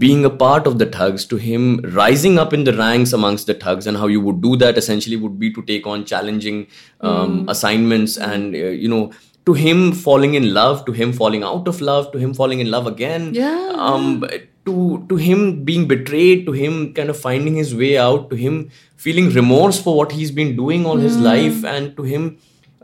being 0.04 0.26
a 0.32 0.34
part 0.44 0.68
of 0.72 0.80
the 0.82 0.90
thugs 0.98 1.26
to 1.34 1.40
him 1.46 1.70
rising 2.02 2.40
up 2.44 2.58
in 2.58 2.64
the 2.70 2.76
ranks 2.82 3.14
amongst 3.20 3.48
the 3.52 3.58
thugs 3.66 3.88
and 3.92 4.04
how 4.04 4.10
you 4.16 4.22
would 4.28 4.42
do 4.50 4.56
that 4.66 4.84
essentially 4.84 5.22
would 5.24 5.40
be 5.46 5.54
to 5.60 5.64
take 5.72 5.88
on 5.94 6.06
challenging 6.14 6.66
um, 7.02 7.46
mm. 7.46 7.52
assignments 7.56 8.18
and 8.18 8.56
uh, 8.56 8.74
you 8.84 8.92
know 8.96 9.04
to 9.48 9.54
him 9.54 9.94
falling 9.94 10.34
in 10.42 10.54
love 10.54 10.84
to 10.86 10.92
him 11.00 11.14
falling 11.22 11.44
out 11.54 11.68
of 11.74 11.80
love 11.90 12.12
to 12.12 12.24
him 12.26 12.34
falling 12.42 12.60
in 12.66 12.70
love 12.72 12.88
again 12.96 13.34
yeah. 13.34 13.72
um, 13.88 14.26
to 14.66 15.06
to 15.10 15.16
him 15.28 15.64
being 15.70 15.88
betrayed 15.88 16.46
to 16.50 16.58
him 16.64 16.94
kind 16.94 17.10
of 17.14 17.20
finding 17.28 17.56
his 17.62 17.74
way 17.84 17.94
out 17.98 18.30
to 18.32 18.36
him 18.36 18.60
feeling 19.08 19.30
remorse 19.40 19.82
for 19.88 19.96
what 20.00 20.12
he's 20.12 20.36
been 20.42 20.54
doing 20.58 20.86
all 20.86 20.98
mm. 20.98 21.08
his 21.08 21.18
life 21.32 21.64
and 21.74 21.96
to 21.96 22.04
him 22.14 22.38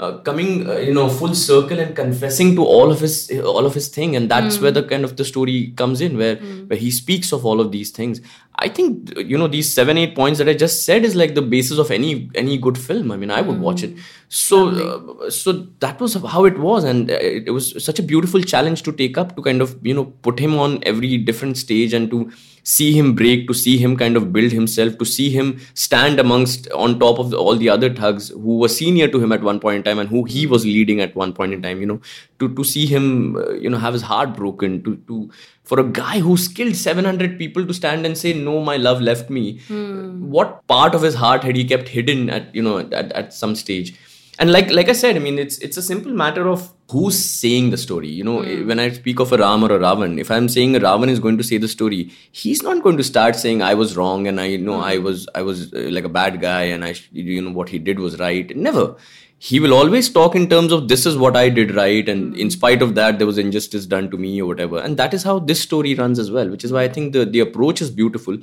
uh, 0.03 0.17
coming 0.27 0.69
uh, 0.69 0.77
you 0.87 0.93
know 0.93 1.07
full 1.09 1.33
circle 1.33 1.79
and 1.79 1.95
confessing 1.95 2.55
to 2.55 2.63
all 2.75 2.91
of 2.91 2.99
his 2.99 3.15
all 3.53 3.65
of 3.65 3.73
his 3.73 3.87
thing 3.87 4.15
and 4.17 4.29
that's 4.29 4.57
mm. 4.57 4.63
where 4.63 4.71
the 4.77 4.83
kind 4.83 5.03
of 5.07 5.15
the 5.17 5.25
story 5.25 5.73
comes 5.81 6.01
in 6.01 6.17
where 6.17 6.35
mm. 6.37 6.67
where 6.69 6.79
he 6.85 6.91
speaks 6.91 7.31
of 7.31 7.45
all 7.45 7.61
of 7.65 7.71
these 7.71 7.91
things 7.99 8.21
i 8.65 8.67
think 8.67 9.13
you 9.31 9.37
know 9.37 9.47
these 9.47 9.73
seven 9.73 9.97
eight 9.97 10.15
points 10.15 10.39
that 10.39 10.49
i 10.49 10.55
just 10.65 10.83
said 10.85 11.09
is 11.09 11.15
like 11.15 11.35
the 11.35 11.45
basis 11.55 11.77
of 11.77 11.91
any 11.99 12.29
any 12.35 12.57
good 12.57 12.77
film 12.77 13.11
i 13.11 13.17
mean 13.23 13.31
i 13.31 13.41
would 13.41 13.57
mm. 13.57 13.67
watch 13.69 13.83
it 13.83 13.91
hmm. 13.91 13.99
So 14.35 14.57
uh, 14.69 15.29
so 15.29 15.51
that 15.79 15.99
was 15.99 16.15
how 16.35 16.43
it 16.45 16.57
was 16.57 16.83
and 16.83 17.11
uh, 17.11 17.13
it, 17.15 17.47
it 17.47 17.51
was 17.51 17.67
such 17.83 17.99
a 17.99 18.03
beautiful 18.03 18.41
challenge 18.41 18.81
to 18.81 18.91
take 18.91 19.17
up 19.17 19.35
to 19.35 19.43
kind 19.43 19.61
of 19.61 19.75
you 19.85 19.93
know 19.93 20.05
put 20.27 20.39
him 20.39 20.57
on 20.57 20.79
every 20.93 21.17
different 21.17 21.55
stage 21.55 21.93
and 21.93 22.09
to 22.09 22.31
see 22.63 22.93
him 22.93 23.13
break, 23.13 23.47
to 23.47 23.53
see 23.53 23.77
him 23.77 23.95
kind 23.95 24.15
of 24.15 24.31
build 24.31 24.51
himself, 24.51 24.97
to 24.97 25.05
see 25.05 25.29
him 25.29 25.59
stand 25.73 26.19
amongst 26.19 26.69
on 26.71 26.97
top 26.97 27.19
of 27.19 27.29
the, 27.29 27.37
all 27.37 27.55
the 27.55 27.69
other 27.69 27.93
thugs 27.93 28.29
who 28.29 28.57
were 28.57 28.69
senior 28.69 29.07
to 29.07 29.19
him 29.21 29.31
at 29.31 29.43
one 29.43 29.59
point 29.59 29.77
in 29.77 29.83
time 29.83 29.99
and 29.99 30.09
who 30.09 30.23
he 30.23 30.47
was 30.47 30.65
leading 30.65 31.01
at 31.01 31.15
one 31.15 31.33
point 31.33 31.53
in 31.53 31.61
time. 31.61 31.79
You 31.81 31.85
know, 31.85 32.01
to 32.39 32.53
to 32.55 32.63
see 32.63 32.85
him, 32.85 33.35
uh, 33.35 33.51
you 33.51 33.69
know, 33.69 33.77
have 33.77 33.93
his 33.93 34.01
heart 34.01 34.35
broken. 34.35 34.81
To 34.83 34.95
to 35.07 35.29
for 35.63 35.79
a 35.79 35.83
guy 35.83 36.19
who's 36.19 36.47
killed 36.47 36.75
700 36.75 37.37
people 37.37 37.65
to 37.65 37.73
stand 37.73 38.05
and 38.05 38.17
say 38.17 38.33
no, 38.33 38.61
my 38.61 38.77
love 38.77 39.01
left 39.01 39.29
me. 39.29 39.59
Hmm. 39.67 40.29
What 40.29 40.65
part 40.67 40.95
of 40.95 41.01
his 41.01 41.15
heart 41.15 41.43
had 41.43 41.55
he 41.55 41.65
kept 41.65 41.89
hidden 41.89 42.29
at 42.29 42.53
you 42.55 42.61
know 42.61 42.79
at, 42.79 43.11
at 43.11 43.33
some 43.33 43.55
stage? 43.55 43.93
And 44.39 44.51
like 44.51 44.71
like 44.71 44.89
I 44.89 44.93
said, 44.93 45.15
I 45.15 45.19
mean, 45.19 45.37
it's 45.37 45.57
it's 45.59 45.77
a 45.77 45.81
simple 45.81 46.11
matter 46.11 46.47
of 46.47 46.73
who's 46.89 47.17
saying 47.17 47.69
the 47.69 47.77
story. 47.77 48.09
You 48.09 48.23
know, 48.23 48.39
mm. 48.39 48.65
when 48.65 48.79
I 48.79 48.89
speak 48.91 49.19
of 49.19 49.31
a 49.31 49.37
Ram 49.37 49.63
or 49.63 49.71
a 49.71 49.79
Ravan, 49.79 50.19
if 50.19 50.31
I'm 50.31 50.49
saying 50.49 50.75
a 50.75 50.79
Ravan 50.79 51.09
is 51.09 51.19
going 51.19 51.37
to 51.37 51.43
say 51.43 51.57
the 51.57 51.67
story, 51.67 52.11
he's 52.31 52.63
not 52.63 52.81
going 52.81 52.97
to 52.97 53.03
start 53.03 53.35
saying 53.35 53.61
I 53.61 53.75
was 53.75 53.95
wrong 53.95 54.27
and 54.27 54.41
I 54.41 54.45
you 54.45 54.57
know 54.57 54.79
mm. 54.79 54.83
I 54.83 54.97
was 54.97 55.27
I 55.35 55.43
was 55.43 55.71
uh, 55.73 55.87
like 55.91 56.03
a 56.03 56.09
bad 56.09 56.41
guy 56.41 56.63
and 56.63 56.83
I 56.83 56.95
you 57.11 57.41
know 57.41 57.51
what 57.51 57.69
he 57.69 57.79
did 57.79 57.99
was 57.99 58.19
right. 58.19 58.55
Never. 58.55 58.95
He 59.37 59.59
will 59.59 59.73
always 59.73 60.09
talk 60.09 60.35
in 60.35 60.47
terms 60.49 60.71
of 60.71 60.87
this 60.87 61.05
is 61.05 61.17
what 61.17 61.35
I 61.35 61.49
did 61.49 61.75
right, 61.75 62.07
and 62.07 62.33
mm. 62.33 62.39
in 62.39 62.49
spite 62.49 62.81
of 62.81 62.95
that, 62.95 63.17
there 63.17 63.27
was 63.27 63.37
injustice 63.37 63.85
done 63.85 64.09
to 64.11 64.17
me 64.17 64.41
or 64.41 64.47
whatever. 64.47 64.79
And 64.79 64.97
that 64.97 65.13
is 65.13 65.21
how 65.23 65.39
this 65.39 65.61
story 65.61 65.95
runs 65.95 66.17
as 66.17 66.31
well, 66.31 66.49
which 66.49 66.63
is 66.63 66.71
why 66.71 66.83
I 66.83 66.87
think 66.87 67.13
the 67.13 67.25
the 67.25 67.41
approach 67.41 67.81
is 67.81 67.91
beautiful 67.91 68.37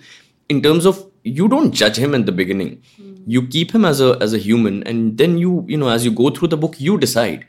in 0.51 0.61
terms 0.61 0.85
of 0.85 1.07
you 1.23 1.49
don't 1.49 1.73
judge 1.73 1.97
him 1.97 2.15
in 2.15 2.25
the 2.27 2.33
beginning 2.33 2.83
mm. 3.01 3.10
You 3.27 3.47
keep 3.47 3.75
him 3.75 3.85
as 3.85 4.01
a 4.01 4.17
as 4.21 4.33
a 4.33 4.39
human 4.39 4.83
and 4.85 5.19
then 5.19 5.39
you 5.39 5.65
you 5.69 5.77
know 5.77 5.89
as 5.89 6.05
you 6.05 6.11
go 6.11 6.31
through 6.31 6.49
the 6.49 6.57
book 6.57 6.81
you 6.81 6.99
decide. 6.99 7.47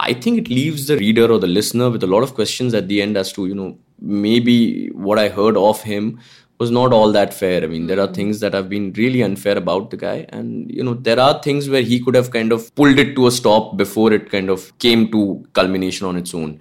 I 0.00 0.12
think 0.14 0.38
it 0.38 0.48
leaves 0.48 0.86
the 0.86 0.96
reader 0.96 1.30
or 1.32 1.40
the 1.40 1.48
listener 1.48 1.90
with 1.90 2.04
a 2.04 2.06
lot 2.06 2.22
of 2.22 2.34
questions 2.34 2.72
at 2.72 2.86
the 2.86 3.02
end 3.02 3.16
as 3.16 3.32
to 3.32 3.46
you 3.46 3.54
know 3.54 3.76
maybe 4.00 4.88
what 4.90 5.18
i 5.18 5.28
heard 5.28 5.56
of 5.56 5.82
him 5.82 6.20
was 6.58 6.70
not 6.70 6.92
all 6.92 7.12
that 7.12 7.32
fair. 7.32 7.62
I 7.62 7.66
mean 7.66 7.86
there 7.86 8.00
are 8.00 8.12
things 8.12 8.40
that 8.40 8.52
have 8.52 8.68
been 8.68 8.92
really 8.94 9.22
unfair 9.22 9.56
about 9.56 9.90
the 9.90 9.96
guy 9.96 10.26
and 10.30 10.70
you 10.70 10.82
know 10.82 10.94
there 10.94 11.20
are 11.20 11.40
things 11.42 11.68
where 11.68 11.82
he 11.82 12.00
could 12.00 12.14
have 12.14 12.30
kind 12.30 12.52
of 12.52 12.74
pulled 12.74 12.98
it 12.98 13.14
to 13.14 13.26
a 13.26 13.30
stop 13.30 13.76
before 13.76 14.12
it 14.12 14.30
kind 14.30 14.50
of 14.50 14.76
came 14.78 15.10
to 15.12 15.44
culmination 15.52 16.06
on 16.06 16.16
its 16.16 16.34
own. 16.34 16.60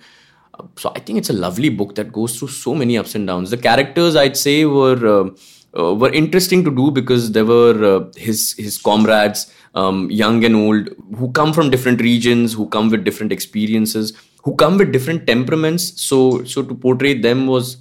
So 0.77 0.91
i 0.95 0.99
think 0.99 1.19
it's 1.19 1.29
a 1.29 1.33
lovely 1.33 1.69
book 1.69 1.95
that 1.95 2.11
goes 2.11 2.37
through 2.37 2.49
so 2.49 2.73
many 2.75 2.97
ups 2.97 3.15
and 3.15 3.27
downs. 3.27 3.51
The 3.51 3.57
characters 3.57 4.15
i'd 4.15 4.37
say 4.37 4.65
were 4.65 5.07
uh, 5.19 5.29
uh, 5.77 5.93
were 5.93 6.11
interesting 6.11 6.63
to 6.63 6.71
do 6.71 6.91
because 6.91 7.31
there 7.31 7.45
were 7.45 7.83
uh, 7.83 8.11
his 8.15 8.53
his 8.53 8.77
comrades, 8.77 9.51
um, 9.75 10.09
young 10.09 10.43
and 10.43 10.55
old, 10.55 10.89
who 11.17 11.31
come 11.31 11.53
from 11.53 11.69
different 11.69 12.01
regions, 12.01 12.53
who 12.53 12.67
come 12.69 12.89
with 12.89 13.03
different 13.03 13.31
experiences, 13.31 14.13
who 14.43 14.55
come 14.55 14.77
with 14.77 14.91
different 14.91 15.27
temperaments. 15.27 16.01
So 16.01 16.43
so 16.43 16.63
to 16.63 16.73
portray 16.73 17.19
them 17.19 17.47
was, 17.47 17.77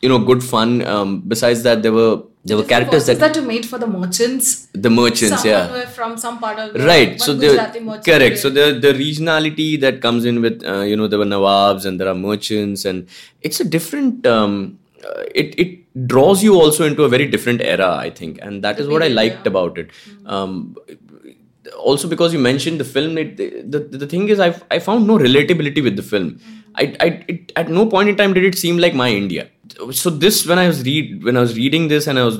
you 0.00 0.08
know, 0.08 0.18
good 0.18 0.42
fun. 0.42 0.84
Um, 0.86 1.20
besides 1.22 1.62
that, 1.62 1.82
there 1.82 1.92
were 1.92 2.22
there 2.44 2.56
were 2.58 2.64
characters 2.64 3.06
that 3.06 3.18
that 3.18 3.36
you 3.36 3.42
made 3.42 3.64
for 3.64 3.78
the 3.78 3.86
merchants. 3.86 4.68
The 4.72 4.90
merchants, 4.90 5.44
yeah, 5.44 5.86
from 5.86 6.16
some 6.18 6.38
part 6.38 6.58
of 6.58 6.72
the, 6.74 6.86
right. 6.86 7.20
So 7.20 7.34
the 7.34 7.56
correct. 8.04 8.38
So 8.38 8.50
the 8.50 8.78
the 8.78 8.92
regionality 8.92 9.80
that 9.80 10.00
comes 10.00 10.24
in 10.24 10.40
with 10.42 10.64
uh, 10.64 10.80
you 10.80 10.96
know 10.96 11.06
there 11.06 11.18
were 11.18 11.24
nawabs 11.26 11.86
and 11.86 12.00
there 12.00 12.08
are 12.08 12.14
merchants 12.14 12.84
and 12.84 13.06
it's 13.42 13.60
a 13.60 13.64
different. 13.64 14.26
Um, 14.26 14.78
uh, 15.04 15.24
it 15.34 15.58
it 15.58 16.06
draws 16.06 16.42
you 16.42 16.54
also 16.54 16.84
into 16.84 17.04
a 17.04 17.08
very 17.08 17.26
different 17.26 17.60
era 17.60 17.90
i 17.96 18.10
think 18.10 18.38
and 18.42 18.64
that 18.64 18.80
is 18.80 18.88
what 18.88 19.02
i 19.02 19.08
liked 19.08 19.46
about 19.46 19.78
it. 19.78 19.90
Um, 20.26 20.76
also 21.78 22.08
because 22.08 22.32
you 22.32 22.38
mentioned 22.38 22.78
the 22.78 22.84
film 22.84 23.16
it, 23.18 23.36
the, 23.36 23.62
the, 23.62 23.98
the 23.98 24.06
thing 24.06 24.28
is 24.28 24.40
i 24.40 24.54
i 24.70 24.78
found 24.78 25.06
no 25.06 25.18
relatability 25.18 25.82
with 25.82 25.96
the 25.96 26.02
film. 26.02 26.30
Mm-hmm. 26.32 26.60
I, 26.76 26.96
I 27.00 27.24
it, 27.28 27.52
at 27.56 27.68
no 27.68 27.86
point 27.86 28.08
in 28.08 28.16
time 28.16 28.34
did 28.34 28.44
it 28.44 28.58
seem 28.58 28.78
like 28.78 28.94
my 28.94 29.08
india. 29.10 29.48
So 29.92 30.10
this 30.10 30.46
when 30.46 30.58
i 30.58 30.66
was 30.66 30.82
read 30.84 31.24
when 31.24 31.36
i 31.36 31.40
was 31.40 31.56
reading 31.56 31.88
this 31.88 32.06
and 32.06 32.18
i 32.18 32.24
was 32.24 32.38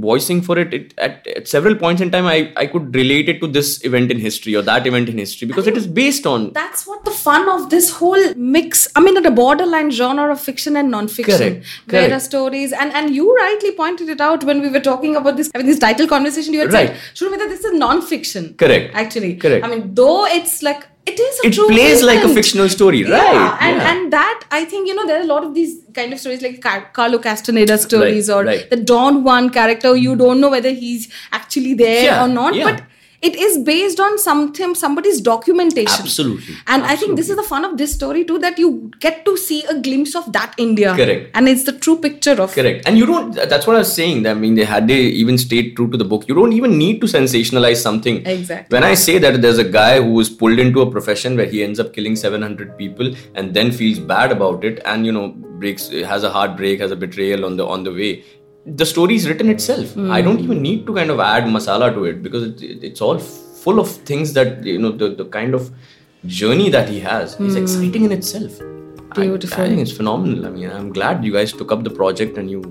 voicing 0.00 0.42
for 0.42 0.58
it, 0.58 0.72
it 0.72 0.94
at, 0.98 1.26
at, 1.26 1.48
several 1.48 1.74
points 1.74 2.02
in 2.02 2.10
time 2.10 2.26
I, 2.26 2.52
I 2.56 2.66
could 2.66 2.94
relate 2.94 3.28
it 3.28 3.40
to 3.40 3.46
this 3.46 3.84
event 3.84 4.10
in 4.10 4.18
history 4.18 4.54
or 4.54 4.62
that 4.62 4.86
event 4.86 5.08
in 5.08 5.18
history 5.18 5.46
because 5.48 5.66
it 5.66 5.76
is 5.76 5.86
based 5.86 6.26
on 6.26 6.52
that's 6.52 6.86
what 6.86 7.04
the 7.04 7.10
fun 7.10 7.48
of 7.48 7.70
this 7.70 7.90
whole 7.90 8.34
mix 8.34 8.88
i 8.96 9.00
mean 9.00 9.16
at 9.16 9.26
a 9.26 9.30
borderline 9.30 9.90
genre 9.90 10.30
of 10.32 10.40
fiction 10.40 10.76
and 10.76 10.90
non-fiction 10.90 11.38
correct, 11.38 11.66
there 11.86 12.08
correct. 12.08 12.14
are 12.14 12.20
stories 12.20 12.72
and 12.72 12.92
and 12.92 13.14
you 13.14 13.34
rightly 13.36 13.72
pointed 13.72 14.08
it 14.08 14.20
out 14.20 14.44
when 14.44 14.60
we 14.60 14.68
were 14.68 14.80
talking 14.80 15.16
about 15.16 15.36
this 15.36 15.50
i 15.54 15.58
mean 15.58 15.66
this 15.66 15.78
title 15.78 16.06
conversation 16.06 16.52
you 16.52 16.60
had 16.60 16.72
right. 16.72 16.88
said 16.88 16.96
Suromita, 17.14 17.48
this 17.48 17.64
is 17.64 17.72
non-fiction 17.72 18.54
correct 18.54 18.94
actually 18.94 19.36
correct 19.36 19.64
i 19.64 19.68
mean 19.68 19.94
though 19.94 20.26
it's 20.26 20.62
like 20.62 20.86
it 21.06 21.20
is 21.20 21.40
it 21.44 21.54
plays 21.68 22.02
like 22.02 22.24
a 22.24 22.28
fictional 22.28 22.68
story 22.68 23.02
yeah, 23.02 23.10
right? 23.10 23.58
and 23.60 23.76
yeah. 23.76 23.90
and 23.90 24.12
that 24.12 24.44
i 24.50 24.64
think 24.64 24.88
you 24.88 24.94
know 24.94 25.06
there 25.06 25.18
are 25.20 25.22
a 25.22 25.30
lot 25.32 25.44
of 25.44 25.54
these 25.54 25.76
kind 25.94 26.12
of 26.12 26.18
stories 26.18 26.42
like 26.42 26.60
carlo 26.92 27.18
castaneda 27.18 27.78
stories 27.78 28.28
right, 28.28 28.36
or 28.36 28.44
right. 28.44 28.70
the 28.70 28.76
don 28.76 29.22
juan 29.22 29.50
character. 29.50 29.96
You 29.96 30.12
hmm. 30.12 30.18
don't 30.18 30.40
know 30.40 30.50
whether 30.50 30.70
he's 30.70 31.08
actually 31.32 31.74
there 31.74 32.04
yeah, 32.04 32.24
or 32.24 32.28
not 32.28 32.54
but 32.54 32.82
it 33.22 33.34
is 33.34 33.58
based 33.58 34.00
on 34.00 34.18
something 34.18 34.74
somebody's 34.74 35.20
documentation. 35.20 36.02
Absolutely. 36.02 36.54
And 36.66 36.82
absolutely. 36.82 36.92
i 36.92 36.96
think 36.96 37.16
this 37.16 37.30
is 37.30 37.36
the 37.36 37.42
fun 37.42 37.64
of 37.64 37.76
this 37.78 37.94
story 37.94 38.24
too 38.24 38.38
that 38.38 38.58
you 38.58 38.90
get 39.00 39.24
to 39.24 39.36
see 39.36 39.64
a 39.64 39.78
glimpse 39.80 40.14
of 40.14 40.32
that 40.32 40.54
india. 40.58 40.94
Correct. 40.94 41.30
And 41.34 41.48
it's 41.48 41.64
the 41.64 41.72
true 41.72 41.98
picture 41.98 42.40
of 42.40 42.52
correct. 42.52 42.86
And 42.86 42.98
you 42.98 43.06
don't 43.06 43.34
that's 43.34 43.66
what 43.66 43.76
i 43.76 43.80
was 43.80 43.92
saying 43.92 44.26
i 44.26 44.34
mean 44.34 44.54
they 44.54 44.64
had 44.64 44.88
they 44.88 45.00
even 45.22 45.38
stayed 45.38 45.76
true 45.76 45.90
to 45.90 45.96
the 45.96 46.04
book. 46.04 46.28
You 46.28 46.34
don't 46.34 46.52
even 46.52 46.78
need 46.78 47.00
to 47.00 47.06
sensationalize 47.06 47.76
something. 47.76 48.24
Exactly. 48.26 48.76
When 48.76 48.84
i 48.84 48.94
say 48.94 49.18
that 49.18 49.40
there's 49.42 49.58
a 49.58 49.68
guy 49.78 50.00
who 50.00 50.20
is 50.20 50.30
pulled 50.30 50.58
into 50.58 50.80
a 50.82 50.90
profession 50.90 51.36
where 51.36 51.46
he 51.46 51.62
ends 51.62 51.80
up 51.80 51.92
killing 51.92 52.16
700 52.16 52.76
people 52.78 53.14
and 53.34 53.54
then 53.54 53.72
feels 53.72 53.98
bad 53.98 54.32
about 54.32 54.64
it 54.64 54.80
and 54.84 55.06
you 55.06 55.12
know 55.12 55.28
breaks 55.60 55.88
has 56.12 56.22
a 56.22 56.30
heartbreak 56.30 56.80
has 56.80 56.90
a 56.90 56.96
betrayal 56.96 57.44
on 57.44 57.56
the 57.56 57.66
on 57.66 57.84
the 57.84 57.92
way 57.92 58.24
the 58.66 58.84
story 58.84 59.14
is 59.14 59.28
written 59.28 59.48
itself. 59.48 59.94
Mm. 59.94 60.10
I 60.10 60.20
don't 60.20 60.40
even 60.40 60.60
need 60.60 60.86
to 60.86 60.94
kind 60.94 61.10
of 61.10 61.20
add 61.20 61.44
masala 61.44 61.94
to 61.94 62.04
it 62.04 62.22
because 62.22 62.42
it, 62.42 62.62
it, 62.62 62.84
it's 62.84 63.00
all 63.00 63.18
full 63.18 63.78
of 63.78 63.88
things 63.88 64.32
that 64.32 64.64
you 64.64 64.78
know 64.78 64.90
the, 64.90 65.10
the 65.10 65.24
kind 65.26 65.54
of 65.54 65.70
journey 66.26 66.68
that 66.70 66.88
he 66.88 66.98
has 67.00 67.36
mm. 67.36 67.46
is 67.46 67.54
hmm. 67.54 67.62
exciting 67.62 68.04
in 68.04 68.12
itself. 68.12 68.58
Beautiful. 69.14 69.62
I, 69.62 69.66
I, 69.66 69.68
think 69.68 69.80
it's 69.80 69.92
phenomenal. 69.92 70.46
I 70.46 70.50
mean, 70.50 70.70
I'm 70.70 70.92
glad 70.92 71.24
you 71.24 71.32
guys 71.32 71.52
took 71.52 71.70
up 71.70 71.84
the 71.84 71.90
project 71.90 72.36
and 72.36 72.50
you 72.50 72.62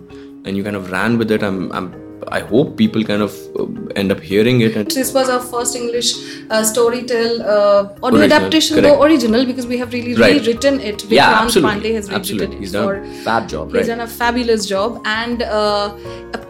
and 0.46 0.58
you 0.58 0.64
kind 0.64 0.76
of 0.76 0.92
ran 0.92 1.18
with 1.18 1.32
it. 1.32 1.42
I'm 1.42 1.72
I'm 1.72 2.05
I 2.28 2.40
hope 2.40 2.76
people 2.78 3.04
kind 3.04 3.22
of 3.22 3.34
uh, 3.60 3.66
end 3.96 4.12
up 4.12 4.20
hearing 4.20 4.62
it. 4.62 4.76
And 4.76 4.90
This 4.90 5.14
was 5.14 5.30
our 5.30 5.40
first 5.40 5.76
English 5.76 6.14
uh, 6.50 6.62
Storytel 6.62 7.42
uh, 7.42 7.90
audio 8.04 8.20
Original, 8.20 8.24
adaptation, 8.24 8.78
correct. 8.78 8.96
though 8.96 9.04
original, 9.04 9.46
because 9.46 9.68
we 9.68 9.78
have 9.78 9.94
really 9.94 10.16
Right. 10.16 10.42
rewritten 10.42 10.80
it. 10.80 11.04
yeah, 11.10 11.34
Vikrant 11.34 11.44
absolutely. 11.44 11.72
Pande 11.92 11.96
has 11.96 12.10
rewritten 12.10 12.16
absolutely. 12.22 12.56
it 12.58 12.60
He's 12.62 12.72
done 12.72 12.88
for 12.88 13.24
fab 13.24 13.48
job, 13.50 13.68
He's 13.68 13.76
right? 13.78 13.88
done 13.88 14.02
a 14.02 14.08
fabulous 14.08 14.66
job 14.66 15.02
and 15.06 15.44
uh, 15.44 15.96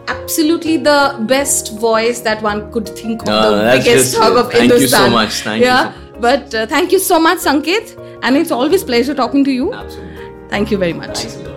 absolutely 0.08 0.76
the 0.78 1.16
best 1.34 1.72
voice 1.78 2.20
that 2.20 2.42
one 2.42 2.70
could 2.72 2.88
think 2.88 3.22
of, 3.22 3.28
No, 3.28 3.56
the 3.56 3.70
biggest 3.78 4.12
just- 4.12 4.16
hug 4.18 4.36
of 4.36 4.52
thank 4.52 4.72
you 4.72 4.86
so 4.88 5.10
much, 5.10 5.32
thank 5.42 5.60
you 5.60 5.66
yeah, 5.66 5.92
but 6.20 6.54
uh, 6.54 6.66
thank 6.66 6.92
you 6.92 6.98
so 6.98 7.18
much, 7.18 7.38
Sanket, 7.38 7.96
and 8.22 8.36
it's 8.36 8.50
always 8.50 8.82
pleasure 8.84 9.14
talking 9.14 9.44
to 9.44 9.50
you. 9.50 9.72
Absolutely. 9.74 10.32
Thank 10.48 10.70
you 10.70 10.78
very 10.78 10.92
much. 10.92 11.24
Lot. 11.26 11.55